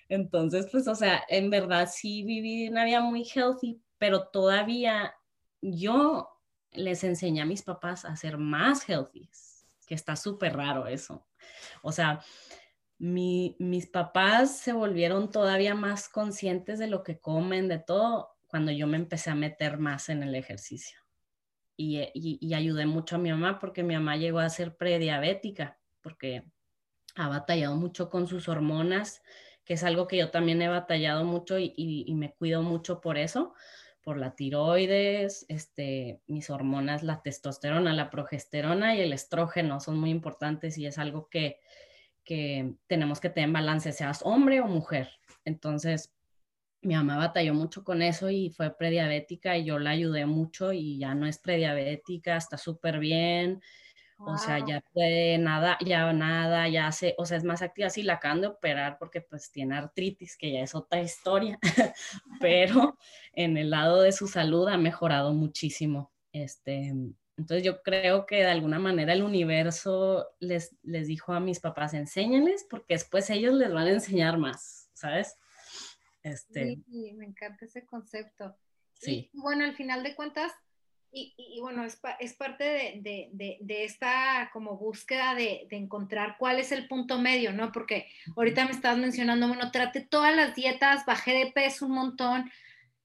Entonces, 0.08 0.68
pues, 0.70 0.86
o 0.86 0.94
sea, 0.94 1.24
en 1.28 1.50
verdad 1.50 1.90
sí 1.92 2.22
viví 2.22 2.68
una 2.68 2.84
vida 2.84 3.00
muy 3.00 3.24
healthy, 3.24 3.82
pero 3.98 4.28
todavía 4.28 5.12
yo 5.62 6.28
les 6.72 7.04
enseñé 7.04 7.40
a 7.40 7.46
mis 7.46 7.62
papás 7.62 8.04
a 8.04 8.16
ser 8.16 8.36
más 8.36 8.88
healthy, 8.88 9.30
que 9.86 9.94
está 9.94 10.16
súper 10.16 10.56
raro 10.56 10.86
eso. 10.86 11.26
O 11.82 11.92
sea, 11.92 12.20
mis 12.98 13.86
papás 13.86 14.58
se 14.58 14.72
volvieron 14.72 15.30
todavía 15.30 15.74
más 15.74 16.08
conscientes 16.08 16.78
de 16.78 16.88
lo 16.88 17.02
que 17.02 17.18
comen, 17.18 17.68
de 17.68 17.78
todo, 17.78 18.36
cuando 18.48 18.70
yo 18.72 18.86
me 18.86 18.96
empecé 18.96 19.30
a 19.30 19.34
meter 19.34 19.78
más 19.78 20.08
en 20.08 20.22
el 20.22 20.34
ejercicio. 20.34 20.98
Y, 21.76 22.10
y, 22.14 22.54
ayudé 22.54 22.86
mucho 22.86 23.16
a 23.16 23.18
mi 23.18 23.30
mamá 23.30 23.58
porque 23.58 23.82
mi 23.82 23.94
mamá 23.94 24.16
llegó 24.16 24.38
a 24.38 24.48
ser 24.50 24.76
prediabética, 24.76 25.80
porque 26.00 26.44
ha 27.16 27.28
batallado 27.28 27.76
mucho 27.76 28.08
con 28.08 28.28
sus 28.28 28.48
hormonas, 28.48 29.22
que 29.64 29.74
es 29.74 29.82
algo 29.82 30.06
que 30.06 30.18
yo 30.18 30.30
también 30.30 30.62
he 30.62 30.68
batallado 30.68 31.24
mucho 31.24 31.58
y 31.58 32.12
me 32.14 32.32
cuido 32.34 32.62
mucho 32.62 33.00
por 33.00 33.16
eso, 33.16 33.54
por 34.02 34.18
la 34.18 34.34
tiroides, 34.34 35.46
este, 35.48 36.20
mis 36.26 36.50
hormonas, 36.50 37.02
la 37.02 37.22
testosterona, 37.22 37.92
la 37.92 38.10
progesterona 38.10 38.94
y 38.94 39.00
el 39.00 39.12
estrógeno 39.12 39.80
son 39.80 39.98
muy 39.98 40.10
importantes 40.10 40.76
y 40.78 40.86
es 40.86 40.98
algo 40.98 41.28
que, 41.28 41.60
que 42.24 42.74
tenemos 42.86 43.20
que 43.20 43.30
tener 43.30 43.50
balance, 43.50 43.92
seas 43.92 44.22
hombre 44.24 44.60
o 44.60 44.66
mujer. 44.66 45.10
Entonces, 45.44 46.14
mi 46.82 46.94
mamá 46.94 47.16
batalló 47.16 47.54
mucho 47.54 47.84
con 47.84 48.02
eso 48.02 48.28
y 48.28 48.50
fue 48.50 48.76
prediabética 48.76 49.56
y 49.56 49.64
yo 49.64 49.78
la 49.78 49.90
ayudé 49.90 50.26
mucho 50.26 50.72
y 50.72 50.98
ya 50.98 51.14
no 51.14 51.26
es 51.26 51.38
prediabética, 51.38 52.36
está 52.36 52.58
súper 52.58 52.98
bien. 52.98 53.60
O 54.24 54.38
sea, 54.38 54.64
ya 54.64 54.80
puede 54.92 55.36
nada, 55.38 55.78
ya 55.84 56.12
nada, 56.12 56.68
ya 56.68 56.86
hace, 56.86 57.14
o 57.18 57.26
sea, 57.26 57.36
es 57.36 57.44
más 57.44 57.62
activa. 57.62 57.90
Sí, 57.90 58.02
la 58.02 58.14
acaban 58.14 58.40
de 58.40 58.46
operar 58.48 58.98
porque 58.98 59.20
pues 59.20 59.50
tiene 59.50 59.76
artritis, 59.76 60.36
que 60.36 60.52
ya 60.52 60.60
es 60.60 60.74
otra 60.74 61.00
historia, 61.00 61.58
pero 62.40 62.96
en 63.32 63.56
el 63.56 63.70
lado 63.70 64.00
de 64.00 64.12
su 64.12 64.28
salud 64.28 64.68
ha 64.68 64.78
mejorado 64.78 65.32
muchísimo. 65.32 66.12
Este, 66.32 66.94
entonces 67.36 67.64
yo 67.64 67.82
creo 67.82 68.26
que 68.26 68.36
de 68.36 68.50
alguna 68.50 68.78
manera 68.78 69.12
el 69.12 69.22
universo 69.22 70.28
les, 70.38 70.76
les 70.82 71.08
dijo 71.08 71.32
a 71.32 71.40
mis 71.40 71.60
papás, 71.60 71.94
enséñales, 71.94 72.66
porque 72.68 72.94
después 72.94 73.28
ellos 73.30 73.54
les 73.54 73.72
van 73.72 73.86
a 73.86 73.92
enseñar 73.92 74.38
más, 74.38 74.90
¿sabes? 74.92 75.36
Este... 76.22 76.78
Sí, 76.86 77.12
me 77.14 77.26
encanta 77.26 77.64
ese 77.64 77.84
concepto. 77.84 78.56
Sí. 78.94 79.30
Y, 79.32 79.40
bueno, 79.40 79.64
al 79.64 79.74
final 79.74 80.02
de 80.02 80.14
cuentas, 80.14 80.52
y, 81.14 81.34
y, 81.36 81.60
bueno, 81.60 81.84
es, 81.84 82.00
es 82.20 82.32
parte 82.32 82.64
de, 82.64 83.00
de, 83.02 83.28
de, 83.32 83.58
de, 83.60 83.84
esta 83.84 84.48
como 84.50 84.78
búsqueda 84.78 85.34
de, 85.34 85.66
encontrar 85.70 86.36
cuál 86.38 86.58
es 86.58 86.72
el 86.72 86.88
punto 86.88 87.18
medio, 87.18 87.52
¿no? 87.52 87.70
Porque 87.70 88.08
ahorita 88.34 88.64
me 88.64 88.70
estabas 88.70 88.98
mencionando, 88.98 89.46
bueno, 89.46 89.70
trate 89.70 90.00
todas 90.00 90.34
las 90.34 90.54
dietas, 90.54 91.04
bajé 91.04 91.32
de 91.32 91.52
peso 91.52 91.84
un 91.84 91.92
montón, 91.92 92.50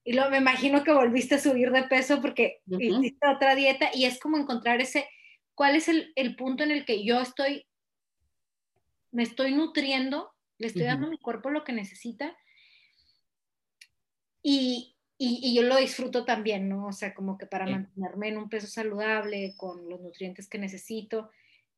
y 0.04 0.14
luego 0.14 0.30
me 0.30 0.38
imagino 0.38 0.84
que 0.84 0.92
volviste 0.92 1.34
a 1.34 1.38
subir 1.38 1.70
de 1.70 1.82
peso 1.82 2.22
porque 2.22 2.62
hiciste 2.66 3.28
otra 3.28 3.54
dieta 3.54 3.90
y 3.92 4.06
es 4.06 4.18
como 4.18 4.38
encontrar 4.38 4.80
ese, 4.80 5.06
cuál 5.54 5.76
es 5.76 5.88
el, 5.88 6.36
punto 6.36 6.64
en 6.64 6.70
el 6.70 6.86
que 6.86 7.04
yo 7.04 7.20
estoy 7.20 7.66
me 9.10 9.22
estoy 9.22 9.52
nutriendo, 9.52 10.32
le 10.56 10.68
estoy 10.68 10.84
dando 10.84 11.08
a 11.08 11.10
mi 11.10 11.18
cuerpo 11.18 11.50
lo 11.50 11.62
que 11.62 11.72
necesita 11.72 12.34
y, 14.42 14.97
y, 15.20 15.52
yo 15.52 15.62
lo 15.62 15.76
disfruto 15.76 16.24
también, 16.24 16.68
¿no? 16.68 16.86
O 16.86 16.92
sea, 16.92 17.12
como 17.12 17.36
que 17.36 17.46
para 17.46 17.66
mantenerme 17.66 18.28
en 18.28 18.38
un 18.38 18.48
peso 18.48 18.68
saludable, 18.68 19.54
con 19.56 19.88
los 19.88 20.00
nutrientes 20.00 20.48
que 20.48 20.58
necesito, 20.58 21.30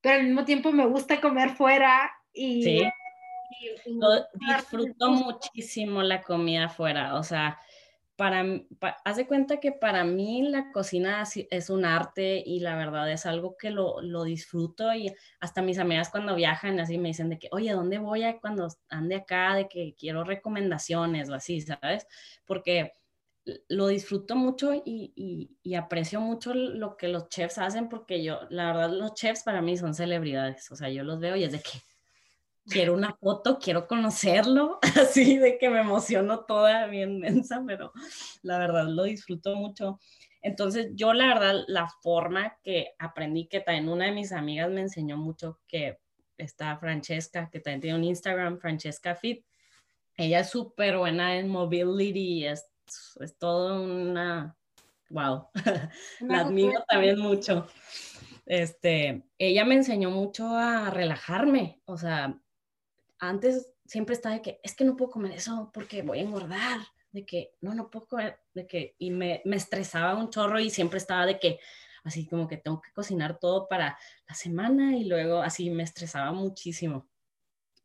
pero 0.02 0.16
al 0.16 0.24
mismo 0.24 0.44
tiempo 0.44 0.72
me 0.72 0.86
gusta 0.86 1.20
comer 1.20 1.50
fuera 1.50 2.12
y... 2.34 2.62
Sí. 2.62 2.88
disfruto 4.34 5.10
muchísimo 5.10 6.02
la 6.02 6.20
comida 6.20 6.68
fuera, 6.68 7.14
o 7.14 7.22
sea, 7.22 7.58
para, 8.14 8.44
haz 9.06 9.16
de 9.16 9.26
cuenta 9.26 9.60
que 9.60 9.72
para 9.72 10.04
mí 10.04 10.42
la 10.42 10.70
cocina 10.72 11.24
es 11.50 11.70
un 11.70 11.86
arte 11.86 12.42
y 12.44 12.60
la 12.60 12.76
verdad 12.76 13.10
es 13.10 13.24
algo 13.24 13.56
que 13.56 13.70
lo, 13.70 14.02
lo, 14.02 14.24
disfruto 14.24 14.92
y 14.92 15.10
hasta 15.40 15.62
mis 15.62 15.78
amigas 15.78 16.10
cuando 16.10 16.34
viajan 16.34 16.78
así 16.80 16.98
me 16.98 17.08
dicen 17.08 17.30
de 17.30 17.38
que, 17.38 17.48
oye, 17.50 17.72
¿dónde 17.72 17.96
voy 17.96 18.24
a 18.24 18.38
cuando 18.38 18.68
ande 18.90 19.16
acá? 19.16 19.54
De 19.54 19.68
que 19.68 19.94
quiero 19.98 20.22
recomendaciones 20.24 21.30
o 21.30 21.34
así, 21.34 21.62
¿sabes? 21.62 22.06
Porque 22.44 22.92
lo 23.68 23.88
disfruto 23.88 24.36
mucho 24.36 24.74
y, 24.74 25.12
y, 25.62 25.74
aprecio 25.74 26.20
mucho 26.20 26.54
lo 26.54 26.96
que 26.96 27.08
los 27.08 27.28
chefs 27.28 27.58
hacen 27.58 27.88
porque 27.88 28.22
yo, 28.22 28.40
la 28.50 28.66
verdad, 28.66 28.90
los 28.90 29.14
chefs 29.14 29.42
para 29.42 29.62
mí 29.62 29.76
son 29.76 29.94
celebridades, 29.94 30.70
o 30.70 30.76
sea, 30.76 30.88
yo 30.88 31.04
los 31.04 31.20
veo 31.20 31.36
y 31.36 31.44
es 31.44 31.52
de 31.52 31.60
que 31.60 31.80
quiero 32.66 32.94
una 32.94 33.14
foto, 33.14 33.58
quiero 33.58 33.86
conocerlo, 33.86 34.78
así 35.00 35.38
de 35.38 35.58
que 35.58 35.70
me 35.70 35.80
emociono 35.80 36.44
toda 36.44 36.86
bien 36.86 37.18
mensa, 37.18 37.62
pero 37.66 37.92
la 38.42 38.58
verdad 38.58 38.86
lo 38.88 39.04
disfruto 39.04 39.56
mucho. 39.56 39.98
Entonces, 40.42 40.90
yo 40.94 41.12
la 41.12 41.26
verdad, 41.26 41.64
la 41.68 41.88
forma 42.02 42.56
que 42.62 42.94
aprendí, 42.98 43.46
que 43.46 43.60
también 43.60 43.88
una 43.88 44.06
de 44.06 44.12
mis 44.12 44.32
amigas 44.32 44.70
me 44.70 44.80
enseñó 44.80 45.16
mucho, 45.16 45.60
que 45.66 45.98
está 46.38 46.78
Francesca, 46.78 47.50
que 47.50 47.60
también 47.60 47.80
tiene 47.80 47.98
un 47.98 48.04
Instagram, 48.04 48.58
Francesca 48.58 49.14
Fit. 49.14 49.44
Ella 50.16 50.40
es 50.40 50.50
súper 50.50 50.98
buena 50.98 51.36
en 51.36 51.48
mobility, 51.48 52.46
es, 52.46 52.69
es 53.20 53.38
todo 53.38 53.82
una, 53.82 54.56
wow, 55.10 55.48
la 56.20 56.40
admiro 56.40 56.84
también 56.88 57.18
mucho. 57.18 57.66
Este, 58.46 59.22
ella 59.38 59.64
me 59.64 59.76
enseñó 59.76 60.10
mucho 60.10 60.56
a 60.56 60.90
relajarme, 60.90 61.80
o 61.84 61.96
sea, 61.96 62.40
antes 63.18 63.72
siempre 63.84 64.14
estaba 64.14 64.36
de 64.36 64.42
que 64.42 64.60
es 64.62 64.74
que 64.74 64.84
no 64.84 64.96
puedo 64.96 65.10
comer 65.10 65.32
eso 65.32 65.70
porque 65.72 66.02
voy 66.02 66.18
a 66.18 66.22
engordar, 66.22 66.80
de 67.12 67.26
que 67.26 67.52
no, 67.60 67.74
no 67.74 67.90
puedo 67.90 68.06
comer, 68.06 68.40
de 68.54 68.66
que, 68.66 68.94
y 68.98 69.10
me, 69.10 69.42
me 69.44 69.56
estresaba 69.56 70.14
un 70.14 70.30
chorro 70.30 70.58
y 70.60 70.70
siempre 70.70 70.98
estaba 70.98 71.26
de 71.26 71.38
que, 71.38 71.58
así 72.04 72.26
como 72.26 72.48
que 72.48 72.56
tengo 72.56 72.80
que 72.80 72.92
cocinar 72.92 73.38
todo 73.38 73.68
para 73.68 73.98
la 74.28 74.34
semana 74.34 74.96
y 74.96 75.04
luego 75.04 75.42
así 75.42 75.70
me 75.70 75.82
estresaba 75.82 76.32
muchísimo. 76.32 77.08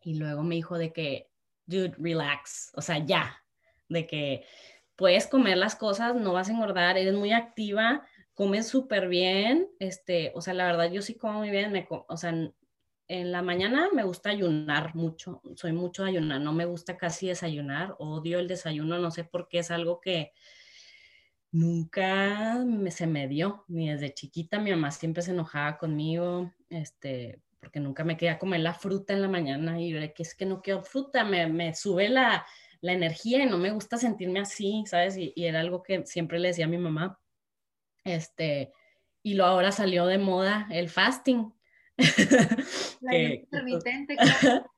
Y 0.01 0.15
luego 0.15 0.43
me 0.43 0.55
dijo 0.55 0.77
de 0.77 0.93
que, 0.93 1.31
dude, 1.65 1.95
relax, 1.97 2.71
o 2.75 2.81
sea, 2.81 2.99
ya, 2.99 3.43
de 3.89 4.05
que 4.05 4.45
puedes 4.95 5.27
comer 5.27 5.57
las 5.57 5.75
cosas, 5.75 6.15
no 6.15 6.33
vas 6.33 6.49
a 6.49 6.51
engordar, 6.51 6.97
eres 6.97 7.13
muy 7.13 7.31
activa, 7.31 8.05
comes 8.33 8.67
súper 8.67 9.07
bien, 9.07 9.67
este, 9.79 10.31
o 10.35 10.41
sea, 10.41 10.53
la 10.53 10.65
verdad 10.65 10.91
yo 10.91 11.01
sí 11.01 11.15
como 11.15 11.39
muy 11.39 11.49
bien, 11.49 11.71
me, 11.71 11.87
o 11.89 12.17
sea, 12.17 12.33
en 13.07 13.31
la 13.31 13.41
mañana 13.41 13.89
me 13.93 14.03
gusta 14.03 14.29
ayunar 14.29 14.95
mucho, 14.95 15.41
soy 15.55 15.73
mucho 15.73 16.03
ayunar, 16.03 16.41
no 16.41 16.53
me 16.53 16.65
gusta 16.65 16.97
casi 16.97 17.27
desayunar, 17.27 17.95
odio 17.99 18.39
el 18.39 18.47
desayuno, 18.47 18.97
no 18.97 19.11
sé 19.11 19.23
por 19.23 19.47
qué, 19.47 19.59
es 19.59 19.71
algo 19.71 20.01
que 20.01 20.31
nunca 21.51 22.63
me, 22.65 22.91
se 22.91 23.07
me 23.07 23.27
dio, 23.27 23.63
ni 23.67 23.89
desde 23.89 24.13
chiquita 24.13 24.59
mi 24.59 24.71
mamá 24.71 24.91
siempre 24.91 25.23
se 25.23 25.31
enojaba 25.31 25.77
conmigo, 25.77 26.51
este, 26.69 27.41
porque 27.59 27.79
nunca 27.79 28.03
me 28.03 28.17
quería 28.17 28.39
comer 28.39 28.61
la 28.61 28.73
fruta 28.73 29.13
en 29.13 29.21
la 29.21 29.27
mañana 29.29 29.79
y 29.79 29.91
yo 29.91 29.99
que 30.13 30.23
es 30.23 30.35
que 30.35 30.45
no 30.45 30.61
quiero 30.61 30.83
fruta, 30.83 31.23
me, 31.23 31.47
me 31.47 31.73
sube 31.73 32.09
la, 32.09 32.45
la, 32.85 32.93
energía 32.93 33.43
y 33.43 33.45
no 33.47 33.57
me 33.57 33.71
gusta 33.71 33.97
sentirme 33.97 34.39
así, 34.39 34.83
¿sabes? 34.87 35.17
Y, 35.17 35.33
y, 35.35 35.45
era 35.45 35.59
algo 35.59 35.83
que 35.83 36.05
siempre 36.05 36.39
le 36.39 36.49
decía 36.49 36.65
a 36.65 36.69
mi 36.69 36.77
mamá, 36.77 37.19
este, 38.03 38.71
y 39.23 39.33
lo 39.33 39.45
ahora 39.45 39.71
salió 39.71 40.05
de 40.05 40.17
moda 40.17 40.67
el 40.71 40.89
fasting, 40.89 41.53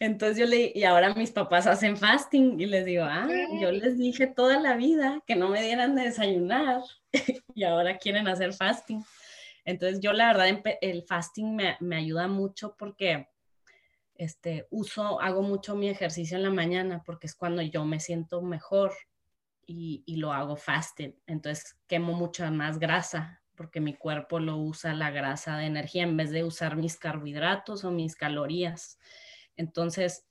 Entonces 0.00 0.38
yo 0.38 0.46
le, 0.46 0.72
y 0.74 0.84
ahora 0.84 1.14
mis 1.14 1.30
papás 1.30 1.66
hacen 1.66 1.96
fasting 1.96 2.60
y 2.60 2.66
les 2.66 2.84
digo, 2.84 3.04
ah, 3.04 3.26
yo 3.60 3.72
les 3.72 3.98
dije 3.98 4.26
toda 4.26 4.60
la 4.60 4.76
vida 4.76 5.22
que 5.26 5.34
no 5.34 5.48
me 5.48 5.62
dieran 5.62 5.96
de 5.96 6.04
desayunar 6.04 6.82
y 7.54 7.64
ahora 7.64 7.98
quieren 7.98 8.28
hacer 8.28 8.52
fasting. 8.52 9.02
Entonces 9.64 10.00
yo 10.00 10.12
la 10.12 10.28
verdad 10.28 10.62
el 10.80 11.02
fasting 11.02 11.56
me, 11.56 11.76
me, 11.80 11.96
ayuda 11.96 12.28
mucho 12.28 12.74
porque 12.78 13.28
este, 14.18 14.66
uso, 14.70 15.20
hago 15.20 15.42
mucho 15.42 15.76
mi 15.76 15.88
ejercicio 15.88 16.36
en 16.36 16.42
la 16.42 16.50
mañana 16.50 17.02
porque 17.06 17.28
es 17.28 17.36
cuando 17.36 17.62
yo 17.62 17.84
me 17.84 18.00
siento 18.00 18.42
mejor 18.42 18.92
y, 19.64 20.02
lo 20.16 20.32
hago 20.32 20.56
fasted. 20.56 21.14
Entonces 21.26 21.78
quemo 21.86 22.14
mucha 22.14 22.50
más 22.50 22.78
grasa 22.78 23.42
porque 23.54 23.80
mi 23.80 23.94
cuerpo 23.94 24.40
lo 24.40 24.56
usa 24.56 24.94
la 24.94 25.10
grasa 25.10 25.56
de 25.56 25.66
energía 25.66 26.02
en 26.02 26.16
vez 26.16 26.30
de 26.30 26.44
usar 26.44 26.76
mis 26.76 26.96
carbohidratos 26.96 27.84
o 27.84 27.90
mis 27.90 28.16
calorías. 28.16 28.98
Entonces, 29.56 30.26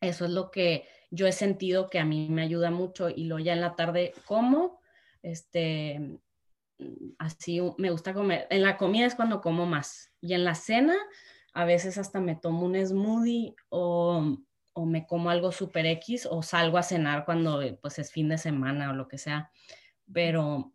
eso 0.00 0.24
es 0.24 0.30
lo 0.30 0.50
que 0.50 0.86
yo 1.10 1.26
he 1.26 1.32
sentido 1.32 1.88
que 1.88 1.98
a 1.98 2.04
mí 2.04 2.28
me 2.28 2.42
ayuda 2.42 2.70
mucho 2.70 3.08
y 3.08 3.24
luego 3.24 3.44
ya 3.44 3.54
en 3.54 3.60
la 3.60 3.76
tarde 3.76 4.12
como, 4.24 4.80
este, 5.22 6.20
así 7.18 7.60
me 7.78 7.90
gusta 7.90 8.14
comer. 8.14 8.46
En 8.50 8.62
la 8.62 8.76
comida 8.76 9.06
es 9.06 9.14
cuando 9.14 9.40
como 9.40 9.66
más 9.66 10.12
y 10.20 10.34
en 10.34 10.44
la 10.44 10.54
cena 10.54 10.96
a 11.56 11.64
veces 11.64 11.96
hasta 11.96 12.20
me 12.20 12.34
tomo 12.36 12.66
un 12.66 12.76
smoothie 12.76 13.54
o, 13.70 14.36
o 14.74 14.84
me 14.84 15.06
como 15.06 15.30
algo 15.30 15.52
super 15.52 15.86
X 15.86 16.28
o 16.30 16.42
salgo 16.42 16.76
a 16.76 16.82
cenar 16.82 17.24
cuando 17.24 17.62
pues 17.80 17.98
es 17.98 18.12
fin 18.12 18.28
de 18.28 18.36
semana 18.36 18.90
o 18.90 18.92
lo 18.92 19.08
que 19.08 19.16
sea. 19.16 19.50
Pero 20.12 20.74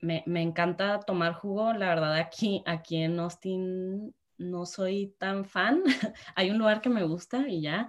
me, 0.00 0.24
encanta 0.26 0.98
tomar 0.98 1.34
jugo. 1.34 1.72
La 1.74 1.90
verdad, 1.90 2.16
aquí, 2.16 2.64
aquí 2.66 2.96
en 2.96 3.20
Austin 3.20 4.16
no 4.36 4.66
soy 4.66 5.14
tan 5.16 5.44
fan. 5.44 5.84
Hay 6.34 6.50
un 6.50 6.58
lugar 6.58 6.80
que 6.80 6.88
me 6.88 7.04
gusta 7.04 7.46
y 7.46 7.60
ya, 7.60 7.88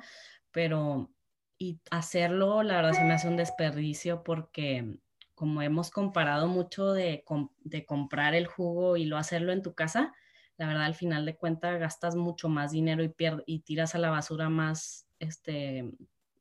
pero 0.52 1.10
y 1.58 1.80
hacerlo, 1.90 2.62
la 2.62 2.76
verdad, 2.76 2.94
se 2.94 3.04
me 3.04 3.14
hace 3.14 3.28
un 3.28 3.36
desperdicio 3.36 4.24
porque 4.24 5.00
como 5.34 5.64
hemos 5.64 5.90
comparado 5.90 6.48
mucho 6.48 6.94
de, 6.94 7.26
de 7.62 7.86
comprar 7.88 8.36
el 8.36 8.46
jugo 8.46 8.96
y 8.96 9.06
lo 9.06 9.18
hacerlo 9.18 9.54
en 9.54 9.64
tu 9.64 9.74
casa, 9.74 10.14
la 10.60 10.68
verdad, 10.68 10.84
al 10.84 10.96
final 10.96 11.26
de 11.26 11.38
cuentas 11.38 11.80
gastas 11.80 12.16
mucho 12.16 12.50
más 12.50 12.72
dinero 12.72 13.02
y, 13.02 13.16
y 13.46 13.60
tiras 13.62 13.96
a 13.96 13.98
la 13.98 14.10
basura 14.10 14.50
más 14.50 15.08
este, 15.18 15.90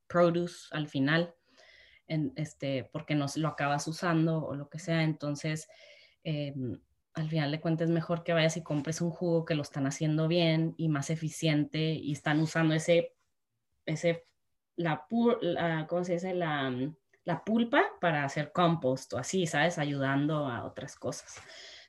produce 0.09 0.66
al 0.72 0.88
final 0.88 1.35
este, 2.35 2.90
porque 2.92 3.14
no 3.14 3.26
lo 3.37 3.48
acabas 3.48 3.87
usando 3.87 4.44
o 4.44 4.57
lo 4.57 4.68
que 4.68 4.81
sea. 4.81 5.04
Entonces, 5.04 5.68
eh, 6.24 6.52
al 7.14 7.28
final 7.28 7.52
de 7.52 7.61
cuentas 7.61 7.88
es 7.88 7.94
mejor 7.94 8.24
que 8.24 8.33
vayas 8.33 8.57
y 8.57 8.64
compres 8.64 9.00
un 9.00 9.11
jugo 9.11 9.44
que 9.44 9.54
lo 9.54 9.62
están 9.62 9.87
haciendo 9.87 10.26
bien 10.26 10.74
y 10.76 10.88
más 10.88 11.11
eficiente 11.11 11.78
y 11.78 12.11
están 12.11 12.40
usando 12.40 12.74
ese, 12.74 13.14
ese, 13.87 14.26
la, 14.74 15.07
¿cómo 15.88 16.02
se 16.02 16.14
dice? 16.14 16.35
La, 16.35 16.74
la 17.22 17.44
pulpa 17.44 17.85
para 18.00 18.24
hacer 18.24 18.50
compost 18.50 19.12
o 19.12 19.18
así, 19.18 19.46
¿sabes? 19.46 19.78
Ayudando 19.78 20.48
a 20.48 20.64
otras 20.64 20.96
cosas. 20.96 21.40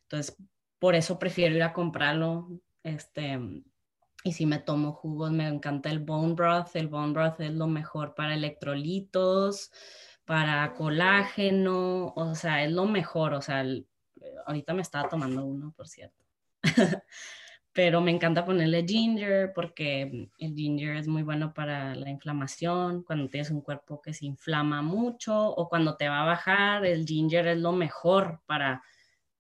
Entonces, 0.04 0.38
por 0.80 0.96
eso 0.96 1.20
prefiero 1.20 1.56
ir 1.56 1.64
a 1.64 1.74
comprarlo, 1.74 2.50
este, 2.84 3.38
y 4.24 4.34
si 4.34 4.46
me 4.46 4.60
tomo 4.60 4.94
jugos, 4.94 5.32
me 5.32 5.48
encanta 5.48 5.90
el 5.90 6.00
bone 6.00 6.34
broth. 6.34 6.76
El 6.76 6.88
bone 6.88 7.14
broth 7.14 7.40
es 7.40 7.54
lo 7.54 7.68
mejor 7.68 8.16
para 8.16 8.34
electrolitos, 8.34 9.72
para 10.26 10.74
colágeno, 10.74 12.14
o 12.16 12.36
sea, 12.36 12.64
es 12.64 12.72
lo 12.72 12.86
mejor, 12.86 13.34
o 13.34 13.42
sea, 13.42 13.64
ahorita 14.46 14.74
me 14.74 14.82
estaba 14.82 15.10
tomando 15.10 15.46
uno, 15.46 15.74
por 15.76 15.88
cierto. 15.88 16.24
Pero 17.72 18.02
me 18.02 18.12
encanta 18.12 18.46
ponerle 18.46 18.86
ginger 18.86 19.54
porque 19.54 20.30
el 20.38 20.56
ginger 20.56 20.98
es 20.98 21.08
muy 21.08 21.24
bueno 21.24 21.54
para 21.54 21.96
la 21.96 22.10
inflamación, 22.10 23.04
cuando 23.04 23.30
tienes 23.30 23.52
un 23.52 23.62
cuerpo 23.62 24.02
que 24.02 24.14
se 24.14 24.26
inflama 24.26 24.82
mucho 24.82 25.48
o 25.50 25.70
cuando 25.70 25.96
te 25.96 26.10
va 26.10 26.22
a 26.22 26.26
bajar, 26.26 26.86
el 26.86 27.06
ginger 27.06 27.48
es 27.48 27.58
lo 27.60 27.72
mejor 27.72 28.42
para 28.48 28.84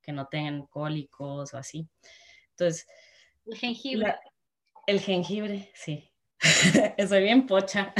que 0.01 0.11
no 0.11 0.27
tengan 0.27 0.65
cólicos 0.67 1.53
o 1.53 1.57
así. 1.57 1.87
Entonces, 2.51 2.87
el 3.45 3.57
jengibre. 3.57 4.15
el 4.87 4.99
jengibre, 4.99 5.71
sí. 5.73 6.09
Soy 7.07 7.23
bien 7.23 7.45
pocha. 7.45 7.93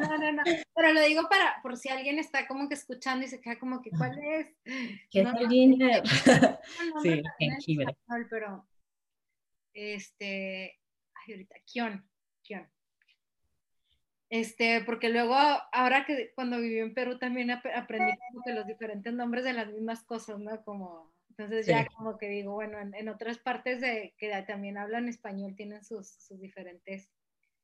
No, 0.00 0.18
no, 0.18 0.32
no. 0.32 0.42
Pero 0.74 0.92
lo 0.92 1.00
digo 1.02 1.28
para, 1.28 1.60
por 1.62 1.76
si 1.76 1.88
alguien 1.88 2.18
está 2.18 2.46
como 2.46 2.68
que 2.68 2.74
escuchando 2.74 3.24
y 3.24 3.28
se 3.28 3.40
queda 3.40 3.58
como 3.58 3.80
que, 3.80 3.90
¿cuál 3.90 4.18
es? 4.18 4.48
¿Qué 5.10 5.20
es 5.20 5.28
el 5.38 5.48
ginger? 5.48 6.02
sí, 7.02 7.22
jengibre. 7.38 7.96
Pero, 8.30 8.66
este, 9.72 10.80
ay, 11.14 11.32
ahorita, 11.32 11.54
Kion, 11.64 12.08
Kion. 12.42 12.68
Este, 14.28 14.82
porque 14.84 15.08
luego, 15.08 15.36
ahora 15.72 16.04
que 16.04 16.32
cuando 16.34 16.58
viví 16.58 16.80
en 16.80 16.94
Perú 16.94 17.18
también 17.18 17.50
aprendí 17.52 18.12
como 18.28 18.42
que 18.44 18.52
los 18.52 18.66
diferentes 18.66 19.12
nombres 19.12 19.44
de 19.44 19.52
las 19.52 19.68
mismas 19.68 20.02
cosas, 20.02 20.40
¿no? 20.40 20.64
Como 20.64 21.14
Entonces 21.38 21.66
ya 21.66 21.86
como 21.86 22.16
que 22.16 22.28
digo, 22.28 22.54
bueno, 22.54 22.78
en, 22.80 23.08
otras 23.10 23.38
partes 23.38 23.80
de 23.80 24.14
que 24.16 24.30
también 24.46 24.78
hablan 24.78 25.08
español 25.08 25.54
tienen 25.54 25.84
sus, 25.84 26.08
sus 26.08 26.40
diferentes 26.40 27.10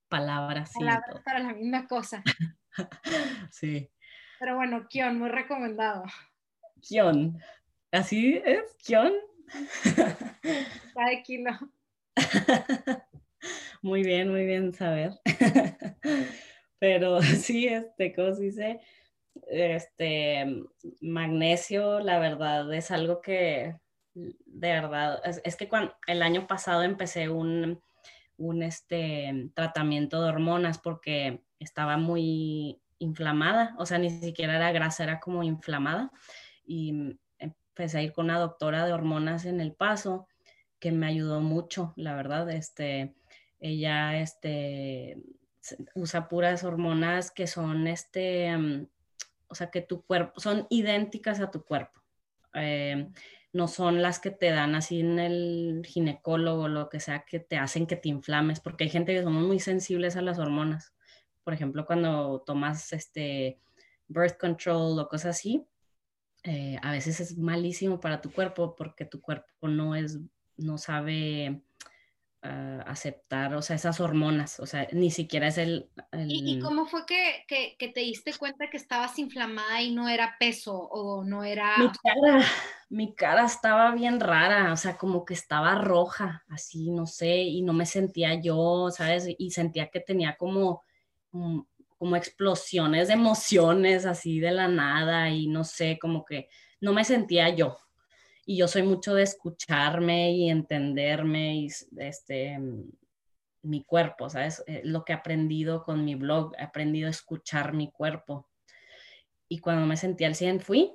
palabras, 0.08 0.72
palabras 0.74 1.22
para 1.24 1.38
la 1.38 1.54
misma 1.54 1.86
cosa. 1.86 2.22
sí. 3.50 3.90
Pero 4.38 4.56
bueno, 4.56 4.86
Kion, 4.88 5.18
muy 5.18 5.30
recomendado. 5.30 6.04
Kion. 6.82 7.38
¿Así 7.92 8.42
es? 8.44 8.76
¿Kion? 8.84 9.12
Cada 10.94 11.22
kilo. 11.22 11.52
Muy 13.82 14.04
bien, 14.04 14.30
muy 14.30 14.46
bien 14.46 14.72
saber. 14.72 15.10
Pero 16.78 17.20
sí, 17.22 17.66
este, 17.66 18.14
¿cómo 18.14 18.32
se 18.32 18.42
dice? 18.44 18.80
Este, 19.48 20.64
magnesio, 21.00 22.00
la 22.00 22.18
verdad, 22.18 22.72
es 22.72 22.90
algo 22.90 23.20
que, 23.20 23.76
de 24.14 24.68
verdad, 24.72 25.20
es, 25.44 25.56
que 25.56 25.68
cuando, 25.68 25.94
el 26.06 26.22
año 26.22 26.46
pasado 26.46 26.82
empecé 26.82 27.28
un, 27.28 27.82
un 28.36 28.62
este, 28.62 29.50
tratamiento 29.54 30.22
de 30.22 30.28
hormonas 30.28 30.78
porque 30.78 31.42
estaba 31.58 31.96
muy 31.96 32.80
inflamada, 32.98 33.74
o 33.78 33.86
sea, 33.86 33.98
ni 33.98 34.10
siquiera 34.10 34.56
era 34.56 34.72
grasa, 34.72 35.04
era 35.04 35.20
como 35.20 35.42
inflamada. 35.42 36.12
Y 36.64 37.18
empecé 37.38 37.98
a 37.98 38.02
ir 38.02 38.12
con 38.12 38.26
una 38.26 38.38
doctora 38.38 38.86
de 38.86 38.92
hormonas 38.92 39.44
en 39.44 39.60
el 39.60 39.72
paso 39.72 40.28
que 40.78 40.92
me 40.92 41.06
ayudó 41.06 41.40
mucho, 41.40 41.92
la 41.96 42.14
verdad. 42.14 42.48
Este, 42.50 43.14
ella 43.60 44.20
este, 44.20 45.22
usa 45.94 46.28
puras 46.28 46.64
hormonas 46.64 47.30
que 47.30 47.46
son, 47.46 47.86
este, 47.86 48.56
o 49.52 49.54
sea, 49.54 49.70
que 49.70 49.82
tu 49.82 50.02
cuerpo, 50.02 50.40
son 50.40 50.66
idénticas 50.70 51.40
a 51.40 51.50
tu 51.50 51.62
cuerpo. 51.62 52.00
Eh, 52.54 53.06
no 53.52 53.68
son 53.68 54.00
las 54.00 54.18
que 54.18 54.30
te 54.30 54.50
dan 54.50 54.74
así 54.74 55.00
en 55.00 55.18
el 55.18 55.82
ginecólogo, 55.84 56.68
lo 56.68 56.88
que 56.88 57.00
sea, 57.00 57.26
que 57.26 57.38
te 57.38 57.58
hacen 57.58 57.86
que 57.86 57.96
te 57.96 58.08
inflames, 58.08 58.60
porque 58.60 58.84
hay 58.84 58.90
gente 58.90 59.12
que 59.12 59.22
somos 59.22 59.46
muy 59.46 59.60
sensibles 59.60 60.16
a 60.16 60.22
las 60.22 60.38
hormonas. 60.38 60.94
Por 61.44 61.52
ejemplo, 61.52 61.84
cuando 61.84 62.42
tomas 62.46 62.94
este 62.94 63.60
birth 64.08 64.38
control 64.38 64.98
o 64.98 65.08
cosas 65.08 65.36
así, 65.36 65.66
eh, 66.44 66.78
a 66.80 66.92
veces 66.92 67.20
es 67.20 67.36
malísimo 67.36 68.00
para 68.00 68.22
tu 68.22 68.32
cuerpo 68.32 68.74
porque 68.74 69.04
tu 69.04 69.20
cuerpo 69.20 69.68
no 69.68 69.94
es, 69.94 70.18
no 70.56 70.78
sabe 70.78 71.62
ah, 72.42 72.84
aceptar, 72.86 73.54
o 73.54 73.62
sea, 73.62 73.76
esas 73.76 74.00
hormonas, 74.00 74.60
o 74.60 74.66
sea, 74.66 74.88
ni 74.92 75.10
siquiera 75.10 75.48
es 75.48 75.58
el... 75.58 75.90
¿Y, 76.28 76.58
cómo 76.60 76.86
fue 76.86 77.06
que, 77.06 77.44
que, 77.48 77.88
te 77.88 78.00
diste 78.00 78.32
cuenta 78.34 78.68
que 78.70 78.76
estabas 78.76 79.18
inflamada 79.18 79.80
y 79.80 79.94
no 79.94 80.08
era 80.08 80.36
peso 80.38 80.76
o 80.76 81.24
no 81.24 81.44
era... 81.44 81.78
Mi 81.78 81.88
cara, 81.88 82.44
mi 82.90 83.14
cara 83.14 83.44
estaba 83.44 83.92
bien 83.92 84.20
rara, 84.20 84.72
o 84.72 84.76
sea, 84.76 84.96
como 84.96 85.24
que 85.24 85.34
estaba 85.34 85.74
roja, 85.76 86.44
así, 86.48 86.90
no 86.90 87.06
sé, 87.06 87.42
y 87.42 87.62
no 87.62 87.72
me 87.72 87.86
sentía 87.86 88.40
yo, 88.40 88.90
¿sabes? 88.90 89.26
Y 89.38 89.50
sentía 89.50 89.88
que 89.88 90.00
tenía 90.00 90.36
como 90.36 90.82
como 92.02 92.16
explosiones 92.16 93.06
de 93.06 93.14
emociones 93.14 94.06
así 94.06 94.40
de 94.40 94.50
la 94.50 94.66
nada 94.66 95.30
y 95.30 95.46
no 95.46 95.62
sé, 95.62 96.00
como 96.00 96.24
que 96.24 96.48
no 96.80 96.92
me 96.92 97.04
sentía 97.04 97.48
yo. 97.50 97.78
Y 98.44 98.56
yo 98.56 98.68
soy 98.68 98.82
mucho 98.82 99.14
de 99.14 99.22
escucharme 99.22 100.32
y 100.32 100.50
entenderme 100.50 101.56
y 101.56 101.68
este 101.98 102.58
mi 103.62 103.84
cuerpo, 103.84 104.28
¿sabes? 104.28 104.62
Eh, 104.66 104.82
lo 104.84 105.04
que 105.04 105.12
he 105.12 105.16
aprendido 105.16 105.84
con 105.84 106.04
mi 106.04 106.14
blog, 106.14 106.52
he 106.58 106.62
aprendido 106.62 107.06
a 107.06 107.10
escuchar 107.10 107.72
mi 107.72 107.90
cuerpo. 107.90 108.48
Y 109.48 109.58
cuando 109.58 109.86
me 109.86 109.96
sentí 109.96 110.24
al 110.24 110.34
100 110.34 110.60
fui 110.60 110.92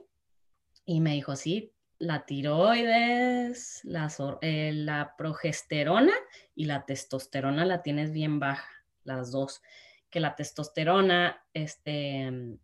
y 0.85 0.99
me 0.99 1.13
dijo, 1.13 1.35
sí, 1.35 1.73
la 1.99 2.25
tiroides, 2.25 3.81
la, 3.83 4.11
eh, 4.41 4.71
la 4.73 5.15
progesterona 5.17 6.13
y 6.55 6.65
la 6.65 6.85
testosterona 6.85 7.65
la 7.65 7.81
tienes 7.81 8.11
bien 8.11 8.39
baja, 8.39 8.69
las 9.03 9.31
dos 9.31 9.61
que 10.09 10.19
la 10.19 10.35
testosterona 10.35 11.43
este, 11.53 12.59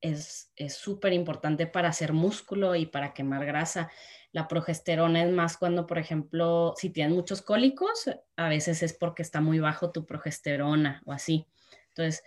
es 0.00 0.50
súper 0.68 1.12
importante 1.12 1.66
para 1.66 1.88
hacer 1.88 2.12
músculo 2.12 2.74
y 2.74 2.86
para 2.86 3.14
quemar 3.14 3.44
grasa. 3.44 3.90
La 4.32 4.46
progesterona 4.46 5.22
es 5.22 5.30
más 5.30 5.56
cuando, 5.56 5.86
por 5.86 5.98
ejemplo, 5.98 6.74
si 6.76 6.90
tienes 6.90 7.14
muchos 7.14 7.42
cólicos, 7.42 8.10
a 8.36 8.48
veces 8.48 8.82
es 8.82 8.92
porque 8.92 9.22
está 9.22 9.40
muy 9.40 9.58
bajo 9.58 9.90
tu 9.90 10.04
progesterona 10.04 11.02
o 11.06 11.12
así. 11.12 11.46
Entonces, 11.88 12.22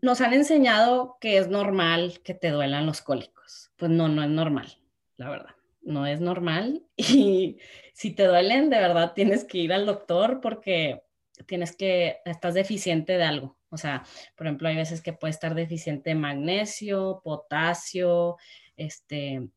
nos 0.00 0.20
han 0.20 0.32
enseñado 0.32 1.16
que 1.20 1.38
es 1.38 1.48
normal 1.48 2.20
que 2.22 2.34
te 2.34 2.50
duelan 2.50 2.86
los 2.86 3.00
cólicos. 3.00 3.72
Pues 3.76 3.90
no, 3.90 4.08
no 4.08 4.22
es 4.22 4.30
normal, 4.30 4.78
la 5.16 5.30
verdad. 5.30 5.54
No 5.82 6.06
es 6.06 6.20
normal. 6.20 6.82
Y 6.96 7.58
si 7.92 8.12
te 8.12 8.26
duelen, 8.26 8.70
de 8.70 8.78
verdad 8.78 9.12
tienes 9.14 9.44
que 9.44 9.58
ir 9.58 9.72
al 9.72 9.86
doctor 9.86 10.40
porque 10.40 11.02
tienes 11.46 11.76
que, 11.76 12.18
estás 12.24 12.54
deficiente 12.54 13.16
de 13.16 13.24
algo. 13.24 13.58
O 13.70 13.76
sea, 13.76 14.04
por 14.36 14.46
ejemplo, 14.46 14.68
hay 14.68 14.76
veces 14.76 15.00
que 15.02 15.12
puede 15.12 15.32
estar 15.32 15.54
deficiente 15.54 16.10
de 16.10 16.16
magnesio, 16.16 17.20
potasio, 17.24 18.36
este, 18.76 19.48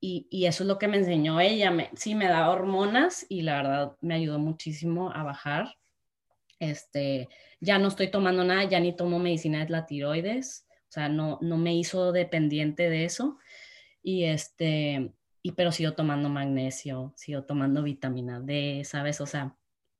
y, 0.00 0.46
eso 0.46 0.62
es 0.62 0.68
lo 0.68 0.78
que 0.78 0.88
me 0.88 0.98
enseñó 0.98 1.40
ella. 1.40 1.70
Me, 1.70 1.90
sí, 1.94 2.14
me 2.14 2.28
da 2.28 2.50
hormonas 2.50 3.26
y 3.28 3.42
la 3.42 3.56
verdad 3.56 3.96
me 4.00 4.14
ayudó 4.14 4.38
muchísimo 4.38 5.10
a 5.12 5.22
bajar. 5.24 5.76
Este, 6.58 7.28
ya 7.60 7.78
no 7.78 7.88
estoy 7.88 8.10
tomando 8.10 8.44
nada, 8.44 8.64
ya 8.64 8.80
ni 8.80 8.94
tomo 8.94 9.18
medicina 9.18 9.64
de 9.64 9.70
la 9.70 9.86
tiroides, 9.86 10.66
o 10.88 10.92
sea, 10.92 11.08
no, 11.08 11.38
no 11.42 11.58
me 11.58 11.74
hizo 11.74 12.12
dependiente 12.12 12.88
de 12.88 13.04
eso. 13.04 13.38
Y 14.02 14.24
este, 14.24 15.12
y 15.42 15.52
pero 15.52 15.72
sigo 15.72 15.92
tomando 15.92 16.28
magnesio, 16.28 17.12
sigo 17.16 17.44
tomando 17.44 17.82
vitamina 17.82 18.40
D, 18.40 18.82
¿sabes? 18.84 19.20
O 19.20 19.26
sea, 19.26 19.56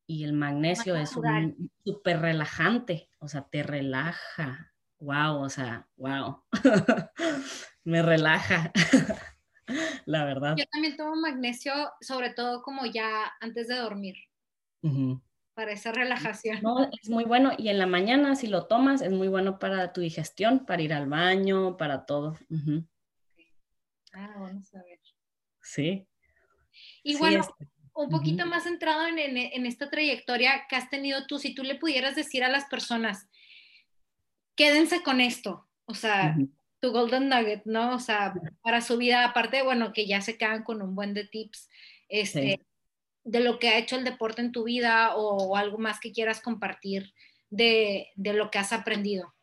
y 0.07 0.25
el 0.25 0.33
magnesio 0.33 0.97
es 0.97 1.11
súper 1.11 2.21
relajante, 2.21 3.11
o 3.19 3.29
sea, 3.29 3.43
te 3.49 3.63
relaja. 3.63 4.73
Wow, 4.99 5.43
o 5.43 5.49
sea, 5.49 5.89
wow. 5.97 6.43
Me 7.85 8.03
relaja, 8.03 8.73
la 10.07 10.25
verdad. 10.25 10.55
Yo 10.57 10.65
también 10.67 10.97
tomo 10.97 11.17
magnesio, 11.17 11.73
sobre 12.01 12.31
todo 12.31 12.63
como 12.63 12.87
ya 12.87 13.33
antes 13.41 13.69
de 13.69 13.77
dormir, 13.77 14.17
para 15.55 15.73
esa 15.73 15.93
relajación. 15.93 16.61
No, 16.63 16.89
es 17.01 17.11
muy 17.11 17.25
bueno 17.25 17.53
y 17.57 17.69
en 17.69 17.79
la 17.79 17.87
mañana 17.87 18.37
si 18.37 18.47
lo 18.47 18.67
tomas 18.67 19.03
es 19.03 19.13
muy 19.13 19.29
bueno 19.29 19.59
para 19.59 19.93
tu 19.93 20.01
digestión, 20.01 20.65
para 20.67 20.83
ir 20.83 20.95
al 20.95 21.09
baño, 21.09 21.77
para 21.77 22.07
todo. 22.07 22.37
Ah, 24.13 24.35
vamos 24.39 24.75
a 24.75 24.83
ver. 24.83 25.01
Sí. 25.63 26.09
Y 27.03 27.17
bueno, 27.19 27.41
este 27.41 27.76
un 27.97 28.11
poquito 28.11 28.45
más 28.47 28.65
centrado 28.65 29.07
en, 29.07 29.67
esta 29.67 29.89
trayectoria 29.89 30.67
que 30.69 30.77
has 30.77 30.91
tenido 30.91 31.27
tú, 31.27 31.39
si 31.39 31.55
tú 31.55 31.63
le 31.63 31.77
pudieras 31.77 32.15
decir 32.15 32.45
a 32.45 32.49
las 32.49 32.67
personas, 32.67 33.27
quédense 34.55 35.03
con 35.03 35.21
esto, 35.21 35.67
o 35.87 35.95
sea, 35.95 36.37
tu 36.81 36.93
golden 36.93 37.29
nugget, 37.29 37.65
¿no? 37.65 37.95
O 37.95 37.99
sea, 37.99 38.35
para 38.63 38.83
su 38.83 38.99
vida, 38.99 39.25
aparte, 39.25 39.63
bueno, 39.63 39.93
que 39.93 40.07
ya 40.07 40.21
se 40.21 40.37
quedan 40.37 40.63
con 40.63 40.83
un 40.83 40.95
buen 40.95 41.15
de 41.15 41.25
tips, 41.25 41.69
este, 42.09 42.67
de 43.25 43.41
lo 43.41 43.59
que 43.59 43.71
ha 43.71 43.79
hecho 43.79 43.97
el 43.97 44.05
deporte 44.05 44.43
en 44.43 44.53
tu 44.53 44.65
vida 44.65 45.17
o, 45.17 45.57
algo 45.57 45.79
más 45.79 45.99
que 45.99 46.13
quieras 46.13 46.41
compartir 46.41 47.15
de, 47.49 48.09
de 48.15 48.35
lo 48.35 48.51
que 48.51 48.59
has 48.59 48.73
aprendido. 48.73 49.35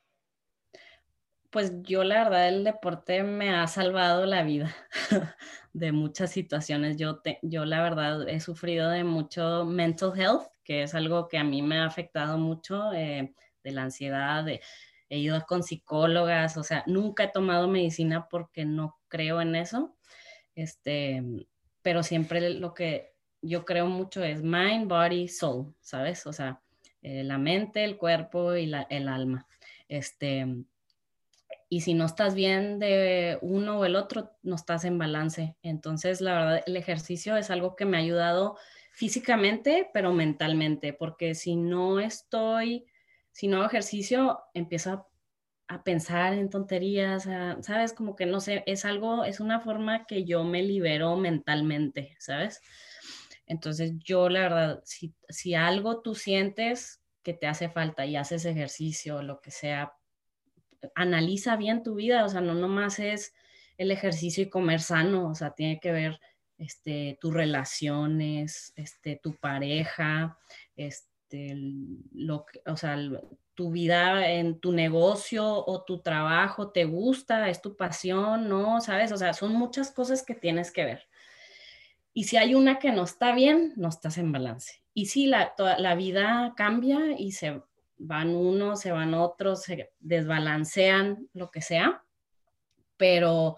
Pues 1.54 1.84
yo 1.84 2.04
la 2.04 2.24
verdad 2.24 2.48
el 2.48 2.64
deporte 2.64 3.22
me 3.22 3.52
ha 3.52 3.68
salvado 3.68 4.26
la 4.26 4.42
vida 4.42 4.76
de 5.74 5.92
muchas 5.92 6.32
situaciones. 6.32 6.98
Yo, 6.98 7.22
yo 7.44 7.66
la 7.66 7.84
verdad 7.84 8.28
he 8.28 8.40
sufrido 8.40 8.90
de 8.90 9.04
mucho 9.04 9.64
mental 9.64 10.20
health, 10.20 10.48
que 10.64 10.82
es 10.82 10.96
algo 10.96 11.28
que 11.28 11.38
a 11.38 11.44
mí 11.44 11.62
me 11.62 11.78
ha 11.78 11.86
afectado 11.86 12.40
mucho, 12.40 12.92
eh, 12.94 13.36
de 13.64 13.72
la 13.72 13.84
ansiedad, 13.84 14.48
he 14.48 15.18
ido 15.20 15.40
con 15.46 15.62
psicólogas, 15.62 16.58
o 16.58 16.64
sea, 16.64 16.84
nunca 16.88 17.26
he 17.26 17.32
tomado 17.32 17.68
medicina 17.68 18.28
porque 18.28 18.66
no 18.66 18.98
creo 19.08 19.40
en 19.40 19.56
eso, 19.56 19.96
este, 20.56 21.22
pero 21.84 22.02
siempre 22.02 22.50
lo 22.56 22.74
que 22.74 23.14
yo 23.44 23.64
creo 23.64 23.86
mucho 23.86 24.24
es 24.24 24.42
mind, 24.42 24.88
body, 24.88 25.28
soul, 25.28 25.76
¿sabes? 25.82 26.26
O 26.26 26.34
sea, 26.34 26.64
eh, 27.04 27.24
la 27.24 27.38
mente, 27.38 27.84
el 27.84 27.98
cuerpo 27.98 28.56
y 28.56 28.66
la, 28.66 28.88
el 28.90 29.08
alma. 29.08 29.48
Este, 29.88 30.48
y 31.74 31.82
si 31.82 31.96
no 31.96 32.06
estás 32.06 32.36
bien 32.36 32.78
de 32.78 33.40
uno 33.42 33.80
o 33.80 33.86
el 33.86 33.96
otro, 33.96 34.30
no 34.44 34.54
estás 34.54 34.86
en 34.86 35.00
balance. 35.00 35.58
Entonces, 35.64 36.22
la 36.22 36.36
verdad, 36.36 36.64
el 36.68 36.78
ejercicio 36.78 37.36
es 37.36 37.50
algo 37.50 37.76
que 37.76 37.86
me 37.86 37.98
ha 37.98 38.02
ayudado 38.02 38.58
físicamente, 38.92 39.90
pero 39.92 40.14
mentalmente, 40.14 40.94
porque 40.94 41.34
si 41.34 41.56
no 41.56 42.00
estoy, 42.00 42.86
si 43.32 43.48
no 43.48 43.58
hago 43.58 43.66
ejercicio, 43.66 44.44
empiezo 44.54 45.08
a, 45.68 45.84
pensar 45.84 46.34
en 46.36 46.52
tonterías, 46.52 47.24
¿sabes? 47.62 47.94
Como 47.94 48.16
que 48.16 48.28
no 48.28 48.40
sé, 48.40 48.64
es 48.68 48.86
algo, 48.86 49.26
es 49.26 49.40
una 49.40 49.60
forma 49.60 50.06
que 50.06 50.26
yo 50.26 50.44
me 50.44 50.62
libero 50.62 51.16
mentalmente, 51.16 52.16
¿sabes? 52.20 52.62
Entonces, 53.48 53.94
yo 53.98 54.30
la 54.30 54.42
verdad, 54.42 54.82
si, 54.86 55.16
si 55.28 55.56
algo 55.56 56.02
tú 56.02 56.14
sientes 56.14 57.02
que 57.24 57.34
te 57.34 57.48
hace 57.48 57.68
falta 57.68 58.06
y 58.06 58.16
haces 58.16 58.46
ejercicio, 58.46 59.24
lo 59.24 59.42
que 59.42 59.50
sea, 59.50 59.94
analiza 60.96 61.56
bien 61.56 61.84
tu 61.84 61.96
vida, 61.96 62.26
o 62.26 62.30
sea, 62.30 62.42
no 62.42 62.54
nomás 62.54 63.00
es 63.00 63.34
el 63.78 63.92
ejercicio 63.92 64.44
y 64.44 64.50
comer 64.50 64.82
sano, 64.82 65.30
o 65.30 65.36
sea, 65.36 65.52
tiene 65.52 65.80
que 65.80 65.92
ver 65.92 66.20
este, 66.58 67.18
tus 67.20 67.34
relaciones, 67.34 68.74
este, 68.76 69.20
tu 69.22 69.36
pareja, 69.36 70.38
este, 70.76 71.56
lo, 72.14 72.46
o 72.66 72.78
sea, 72.78 72.98
tu 73.56 73.72
vida 73.72 74.30
en 74.30 74.60
tu 74.60 74.72
negocio 74.72 75.46
o 75.46 75.84
tu 75.84 76.02
trabajo, 76.02 76.72
¿te 76.72 76.86
gusta? 76.86 77.50
¿Es 77.50 77.62
tu 77.62 77.76
pasión? 77.76 78.50
¿No? 78.50 78.82
¿Sabes? 78.82 79.12
O 79.12 79.18
sea, 79.18 79.34
son 79.34 79.54
muchas 79.54 79.92
cosas 79.92 80.24
que 80.24 80.36
tienes 80.36 80.72
que 80.72 80.86
ver. 80.86 81.08
Y 82.14 82.26
si 82.26 82.38
hay 82.38 82.56
una 82.56 82.80
que 82.80 82.92
no 82.92 83.04
está 83.04 83.34
bien, 83.34 83.74
no 83.76 83.90
estás 83.90 84.18
en 84.18 84.32
balance. 84.32 84.82
Y 84.94 85.08
si 85.08 85.26
la, 85.26 85.54
la 85.58 85.96
vida 85.96 86.54
cambia 86.56 87.00
y 87.18 87.32
se 87.32 87.62
van 88.06 88.36
unos, 88.36 88.82
se 88.82 88.92
van 88.92 89.14
otros, 89.14 89.64
se 89.64 89.92
desbalancean, 90.00 91.30
lo 91.34 91.52
que 91.52 91.62
sea, 91.62 92.04
pero, 92.98 93.58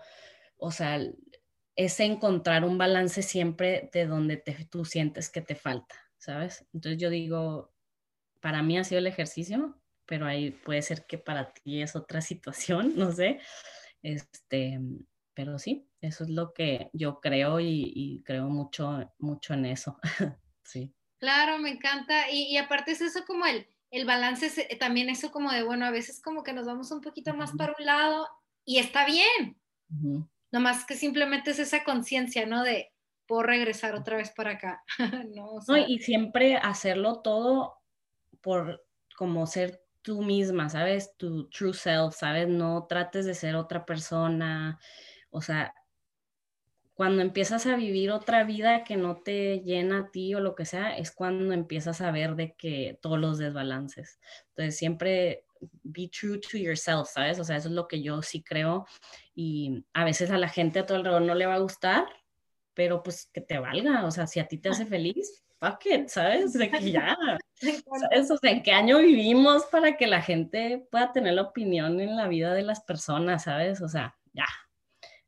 o 0.58 0.72
sea, 0.72 1.00
es 1.76 2.00
encontrar 2.00 2.64
un 2.64 2.78
balance 2.78 3.22
siempre 3.22 3.90
de 3.92 4.06
donde 4.06 4.38
te, 4.38 4.54
tú 4.66 4.86
sientes 4.86 5.30
que 5.30 5.42
te 5.42 5.56
falta, 5.56 5.96
¿sabes? 6.18 6.66
Entonces 6.74 7.00
yo 7.00 7.10
digo, 7.10 7.74
para 8.40 8.62
mí 8.62 8.78
ha 8.78 8.84
sido 8.84 9.00
el 9.00 9.08
ejercicio, 9.08 9.78
pero 10.06 10.26
ahí 10.26 10.52
puede 10.52 10.82
ser 10.82 11.06
que 11.06 11.18
para 11.18 11.54
ti 11.54 11.82
es 11.82 11.96
otra 11.96 12.22
situación, 12.22 12.94
no 12.96 13.12
sé. 13.12 13.40
Este, 14.02 14.80
pero 15.34 15.60
sí, 15.60 15.88
eso 16.00 16.24
es 16.24 16.30
lo 16.30 16.54
que 16.54 16.90
yo 16.94 17.20
creo 17.20 17.60
y, 17.60 18.22
creo 18.26 18.46
mucho, 18.46 19.12
mucho 19.18 19.54
en 19.54 19.66
eso. 19.66 20.00
sí. 20.64 20.94
Claro, 21.18 21.58
me 21.58 21.72
encanta. 21.72 22.30
Y, 22.32 22.56
aparte 22.58 22.92
es 22.92 23.02
eso 23.02 23.26
como 23.26 23.46
el, 23.46 23.68
el 23.96 24.06
balance, 24.06 24.46
es, 24.48 24.80
también 24.80 25.10
eso 25.10 25.32
como 25.32 25.52
de, 25.52 25.64
bueno, 25.64 25.86
a 25.86 25.92
veces 25.92 26.22
como 26.22 26.44
que 26.44 26.54
nos 26.54 26.66
vamos 26.66 26.92
un 26.92 27.02
poquito 27.02 27.34
más 27.34 27.52
para 27.54 27.76
un 27.78 27.86
lado 27.86 28.28
y 28.64 28.80
está 28.80 29.06
bien. 29.06 29.58
No 30.52 30.60
más 30.60 30.86
que 30.86 30.96
simplemente 30.96 31.52
es 31.52 31.60
esa 31.60 31.84
conciencia, 31.84 32.46
¿no? 32.46 32.64
De, 32.64 32.92
puedo 33.26 33.44
regresar 33.44 33.96
otra 33.96 34.18
vez 34.18 34.32
para 34.32 34.52
acá. 34.52 34.84
no, 35.36 35.60
no, 35.68 35.78
y 35.78 36.00
siempre 36.00 36.58
hacerlo 36.58 37.22
todo 37.22 37.76
por 38.42 38.86
como 39.18 39.48
ser 39.48 39.82
tú 40.02 40.22
misma, 40.22 40.70
¿sabes? 40.70 41.16
Tu 41.18 41.50
true 41.50 41.74
self, 41.74 42.16
¿sabes? 42.16 42.48
No 42.48 42.86
trates 42.88 43.26
de 43.26 43.34
ser 43.34 43.56
otra 43.56 43.86
persona. 43.86 44.80
O 45.30 45.42
sea, 45.42 45.74
cuando 46.96 47.22
empiezas 47.22 47.66
a 47.66 47.76
vivir 47.76 48.10
otra 48.10 48.46
vida 48.46 48.86
que 48.86 48.96
no 48.96 49.18
te 49.18 49.60
llena 49.60 50.00
a 50.00 50.12
ti 50.12 50.34
o 50.34 50.40
lo 50.40 50.56
que 50.56 50.66
sea, 50.66 50.98
es 50.98 51.12
cuando 51.12 51.54
empiezas 51.54 52.00
a 52.00 52.10
ver 52.10 52.36
de 52.36 52.56
que 52.56 52.98
todos 53.02 53.20
los 53.20 53.38
desbalances. 53.38 54.20
Entonces, 54.50 54.78
siempre 54.78 55.46
be 55.84 56.08
true 56.08 56.40
to 56.40 56.58
yourself, 56.58 57.10
¿sabes? 57.10 57.38
O 57.40 57.44
sea, 57.44 57.58
eso 57.58 57.68
es 57.68 57.76
lo 57.76 57.88
que 57.88 58.02
yo 58.02 58.22
sí 58.22 58.42
creo. 58.42 58.86
Y 59.36 59.84
a 59.94 60.06
veces 60.06 60.32
a 60.32 60.38
la 60.38 60.48
gente 60.48 60.80
a 60.80 60.86
tu 60.86 60.94
alrededor 60.94 61.22
no 61.22 61.36
le 61.36 61.46
va 61.46 61.56
a 61.56 61.60
gustar, 61.60 62.06
pero 62.74 63.04
pues 63.04 63.30
que 63.34 63.42
te 63.42 63.60
valga. 63.60 64.06
O 64.06 64.12
sea, 64.12 64.26
si 64.26 64.40
a 64.40 64.48
ti 64.48 64.58
te 64.58 64.70
hace 64.70 64.86
feliz, 64.86 65.44
fuck 65.60 65.86
it, 65.88 66.08
¿sabes? 66.08 66.54
De 66.54 66.72
que 66.72 66.92
ya. 66.92 67.18
¿Sabes? 67.56 68.32
O 68.32 68.38
sea, 68.38 68.52
¿en 68.52 68.64
qué 68.64 68.72
año 68.72 69.00
vivimos 69.00 69.66
para 69.66 69.98
que 69.98 70.08
la 70.08 70.22
gente 70.22 70.88
pueda 70.90 71.12
tener 71.12 71.34
la 71.34 71.42
opinión 71.42 72.00
en 72.00 72.16
la 72.16 72.30
vida 72.30 72.54
de 72.54 72.64
las 72.64 72.82
personas, 72.84 73.44
¿sabes? 73.44 73.82
O 73.82 73.90
sea, 73.90 74.16
ya. 74.32 74.46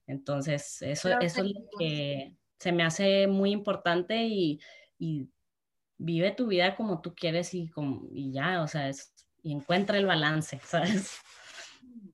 Entonces, 0.07 0.81
eso, 0.81 1.09
eso 1.19 1.43
es 1.43 1.53
lo 1.53 1.67
que 1.77 2.33
se 2.57 2.71
me 2.71 2.83
hace 2.83 3.27
muy 3.27 3.51
importante 3.51 4.23
y, 4.23 4.59
y 4.97 5.29
vive 5.97 6.31
tu 6.31 6.47
vida 6.47 6.75
como 6.75 7.01
tú 7.01 7.13
quieres 7.13 7.53
y, 7.53 7.69
como, 7.69 8.07
y 8.11 8.31
ya, 8.31 8.61
o 8.61 8.67
sea, 8.67 8.89
es, 8.89 9.13
y 9.43 9.53
encuentra 9.53 9.97
el 9.97 10.05
balance, 10.05 10.59
¿sabes? 10.63 11.19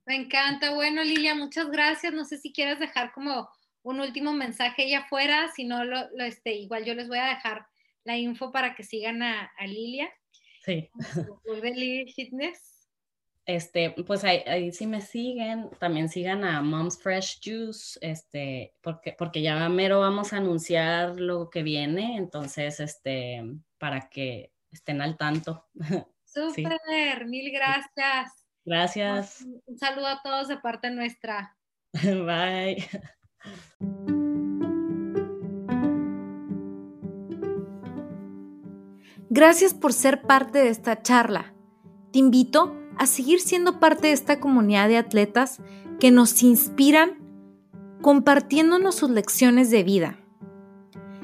Me 0.06 0.16
encanta. 0.16 0.74
Bueno, 0.74 1.02
Lilia, 1.02 1.34
muchas 1.34 1.70
gracias. 1.70 2.12
No 2.12 2.24
sé 2.24 2.38
si 2.38 2.52
quieres 2.52 2.78
dejar 2.78 3.12
como 3.12 3.48
un 3.82 4.00
último 4.00 4.32
mensaje 4.32 4.82
allá 4.82 5.00
afuera, 5.00 5.50
si 5.54 5.64
no, 5.64 5.84
lo, 5.84 6.08
este, 6.20 6.54
igual 6.54 6.84
yo 6.84 6.94
les 6.94 7.08
voy 7.08 7.18
a 7.18 7.26
dejar 7.26 7.66
la 8.04 8.16
info 8.16 8.50
para 8.50 8.74
que 8.74 8.82
sigan 8.82 9.22
a, 9.22 9.50
Lilia. 9.66 10.10
Sí. 10.64 10.90
De 11.62 11.70
Lilia 11.70 12.12
Fitness. 12.14 12.73
Este, 13.46 13.90
pues 13.90 14.24
ahí, 14.24 14.42
ahí, 14.46 14.72
sí 14.72 14.86
me 14.86 15.02
siguen, 15.02 15.68
también 15.78 16.08
sigan 16.08 16.44
a 16.44 16.62
Mom's 16.62 16.98
Fresh 17.00 17.40
Juice, 17.44 17.98
este, 18.00 18.72
porque, 18.80 19.14
porque 19.18 19.42
ya 19.42 19.68
mero 19.68 20.00
vamos 20.00 20.32
a 20.32 20.38
anunciar 20.38 21.20
lo 21.20 21.50
que 21.50 21.62
viene, 21.62 22.16
entonces, 22.16 22.80
este, 22.80 23.42
para 23.78 24.08
que 24.08 24.50
estén 24.72 25.02
al 25.02 25.18
tanto. 25.18 25.66
Súper, 26.24 27.26
mil 27.26 27.52
gracias. 27.52 28.32
Gracias. 28.64 29.46
Un 29.66 29.78
saludo 29.78 30.06
a 30.06 30.22
todos 30.22 30.48
de 30.48 30.56
parte 30.56 30.90
nuestra. 30.90 31.56
Bye. 31.92 32.88
Gracias 39.28 39.74
por 39.74 39.92
ser 39.92 40.22
parte 40.22 40.58
de 40.58 40.70
esta 40.70 41.02
charla. 41.02 41.54
Te 42.12 42.20
invito 42.20 42.83
a 42.98 43.06
seguir 43.06 43.40
siendo 43.40 43.80
parte 43.80 44.08
de 44.08 44.12
esta 44.12 44.40
comunidad 44.40 44.88
de 44.88 44.98
atletas 44.98 45.60
que 46.00 46.10
nos 46.10 46.42
inspiran 46.42 47.18
compartiéndonos 48.02 48.96
sus 48.96 49.10
lecciones 49.10 49.70
de 49.70 49.82
vida, 49.82 50.18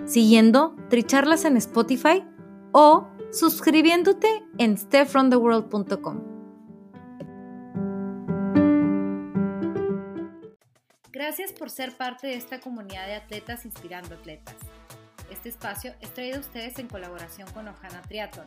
siguiendo 0.06 0.76
Tricharlas 0.88 1.44
en 1.44 1.56
Spotify 1.56 2.24
o 2.72 3.06
suscribiéndote 3.32 4.42
en 4.58 4.78
stepfromtheworld.com. 4.78 6.30
Gracias 11.12 11.52
por 11.52 11.68
ser 11.68 11.96
parte 11.96 12.28
de 12.28 12.34
esta 12.34 12.60
comunidad 12.60 13.06
de 13.06 13.14
atletas 13.14 13.64
inspirando 13.66 14.14
atletas. 14.14 14.56
Este 15.30 15.50
espacio 15.50 15.94
es 16.00 16.12
traído 16.14 16.38
a 16.38 16.40
ustedes 16.40 16.78
en 16.78 16.88
colaboración 16.88 17.48
con 17.52 17.68
Ojana 17.68 18.00
Triathlon 18.02 18.46